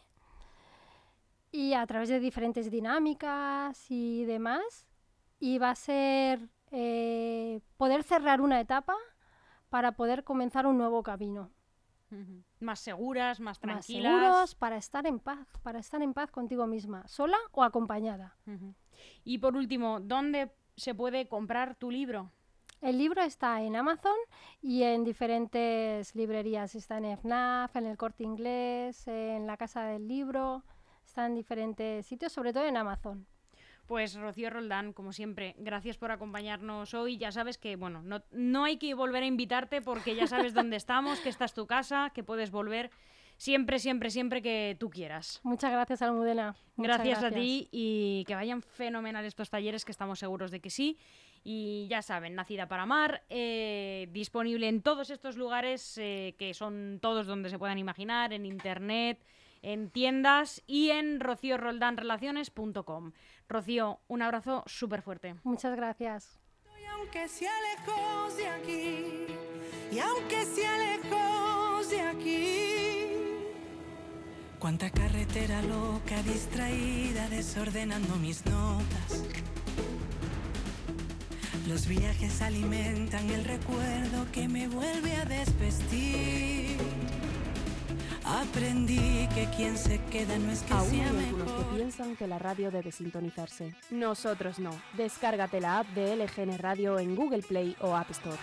y 1.51 1.73
a 1.73 1.85
través 1.85 2.09
de 2.09 2.19
diferentes 2.19 2.71
dinámicas 2.71 3.89
y 3.89 4.25
demás. 4.25 4.87
Y 5.39 5.57
va 5.57 5.71
a 5.71 5.75
ser 5.75 6.49
eh, 6.71 7.61
poder 7.77 8.03
cerrar 8.03 8.41
una 8.41 8.59
etapa 8.59 8.95
para 9.69 9.93
poder 9.93 10.23
comenzar 10.23 10.65
un 10.65 10.77
nuevo 10.77 11.03
camino. 11.03 11.51
Más 12.59 12.79
seguras, 12.79 13.39
más 13.39 13.57
Más 13.57 13.59
tranquilas. 13.59 14.11
seguros 14.21 14.55
para 14.55 14.77
estar 14.77 15.07
en 15.07 15.19
paz, 15.19 15.47
para 15.63 15.79
estar 15.79 15.99
en 16.03 16.13
paz 16.13 16.29
contigo 16.29 16.67
misma, 16.67 17.07
sola 17.07 17.37
o 17.51 17.63
acompañada. 17.63 18.37
Y 19.23 19.39
por 19.39 19.55
último, 19.55 19.99
¿dónde 19.99 20.51
se 20.75 20.93
puede 20.93 21.27
comprar 21.27 21.75
tu 21.75 21.89
libro? 21.89 22.31
El 22.83 22.97
libro 22.97 23.21
está 23.21 23.61
en 23.61 23.77
Amazon 23.77 24.17
y 24.61 24.83
en 24.83 25.05
diferentes 25.05 26.13
librerías. 26.17 26.75
Está 26.75 26.97
en 26.97 27.17
FNAF, 27.17 27.77
en 27.77 27.85
el 27.85 27.95
Corte 27.95 28.25
Inglés, 28.25 29.07
en 29.07 29.47
la 29.47 29.55
Casa 29.55 29.85
del 29.85 30.05
Libro. 30.05 30.65
Está 31.05 31.25
en 31.25 31.33
diferentes 31.33 32.05
sitios, 32.05 32.33
sobre 32.33 32.51
todo 32.51 32.65
en 32.65 32.75
Amazon. 32.75 33.25
Pues 33.87 34.15
Rocío 34.15 34.49
Roldán, 34.49 34.91
como 34.91 35.13
siempre, 35.13 35.55
gracias 35.59 35.97
por 35.97 36.11
acompañarnos 36.11 36.93
hoy. 36.93 37.17
Ya 37.17 37.31
sabes 37.31 37.57
que, 37.57 37.77
bueno, 37.77 38.01
no, 38.03 38.21
no 38.31 38.65
hay 38.65 38.75
que 38.75 38.93
volver 38.95 39.23
a 39.23 39.27
invitarte 39.27 39.81
porque 39.81 40.13
ya 40.15 40.27
sabes 40.27 40.53
dónde 40.53 40.75
estamos, 40.75 41.21
que 41.21 41.29
esta 41.29 41.45
es 41.45 41.53
tu 41.53 41.65
casa, 41.65 42.11
que 42.13 42.25
puedes 42.25 42.51
volver 42.51 42.91
siempre, 43.43 43.77
siempre, 43.77 44.09
siempre 44.09 44.41
que 44.41 44.77
tú 44.79 44.89
quieras. 44.89 45.41
Muchas 45.43 45.69
gracias, 45.69 46.01
Almudena. 46.01 46.55
Muchas 46.77 47.03
Gracias, 47.03 47.23
a 47.25 47.29
ti 47.29 47.67
y 47.71 48.23
que 48.25 48.35
vayan 48.35 48.61
fenomenal 48.61 49.25
estos 49.25 49.49
talleres, 49.49 49.83
que 49.83 49.91
estamos 49.91 50.19
seguros 50.19 50.49
de 50.49 50.61
que 50.61 50.69
sí. 50.69 50.97
Y 51.43 51.87
ya 51.89 52.01
saben, 52.01 52.35
Nacida 52.35 52.69
para 52.69 52.83
Amar, 52.83 53.23
eh, 53.29 54.07
disponible 54.13 54.69
en 54.69 54.81
todos 54.81 55.09
estos 55.09 55.35
lugares, 55.35 55.97
eh, 55.97 56.35
que 56.39 56.53
son 56.53 56.99
todos 57.01 57.27
donde 57.27 57.49
se 57.49 57.59
puedan 57.59 57.77
imaginar, 57.77 58.31
en 58.31 58.45
internet, 58.45 59.19
en 59.61 59.89
tiendas 59.89 60.63
y 60.65 60.91
en 60.91 61.19
rocioroldanrelaciones.com. 61.19 63.11
Rocío, 63.49 63.99
un 64.07 64.21
abrazo 64.21 64.63
súper 64.67 65.01
fuerte. 65.01 65.35
Muchas 65.43 65.75
gracias. 65.75 66.39
Y 66.81 66.85
aunque 66.85 67.27
sea 67.27 67.51
lejos 67.75 68.37
de 68.37 68.47
aquí, 68.47 69.27
y 69.91 69.99
aunque 69.99 70.45
sea 70.45 70.77
lejos 70.77 71.89
de 71.89 72.01
aquí, 72.01 72.92
cuánta 74.63 74.89
carretera 74.89 75.61
loca, 75.61 76.23
distraída, 76.23 77.27
desordenando 77.27 78.15
mis 78.15 78.45
notas. 78.45 79.25
Los 81.67 81.85
viajes 81.85 82.41
alimentan 82.41 83.29
el 83.29 83.43
recuerdo 83.43 84.25
que 84.31 84.47
me 84.47 84.69
vuelve 84.69 85.17
a 85.17 85.25
desvestir. 85.25 86.77
Aprendí 88.23 89.27
que 89.35 89.49
quien 89.53 89.77
se 89.77 89.99
queda 90.05 90.39
no 90.39 90.49
es 90.49 90.61
que 90.61 90.73
Aún 90.73 90.89
sea 90.89 91.09
hay 91.09 91.25
algunos 91.25 91.45
mejor. 91.45 91.65
que 91.69 91.75
piensan 91.75 92.15
que 92.15 92.27
la 92.27 92.39
radio 92.39 92.71
debe 92.71 92.93
sintonizarse. 92.93 93.75
Nosotros 93.91 94.59
no. 94.59 94.71
Descárgate 94.95 95.59
la 95.59 95.79
app 95.79 95.87
de 95.89 96.15
LGN 96.15 96.57
Radio 96.57 96.99
en 96.99 97.17
Google 97.17 97.41
Play 97.41 97.75
o 97.81 97.97
App 97.97 98.11
Store. 98.11 98.37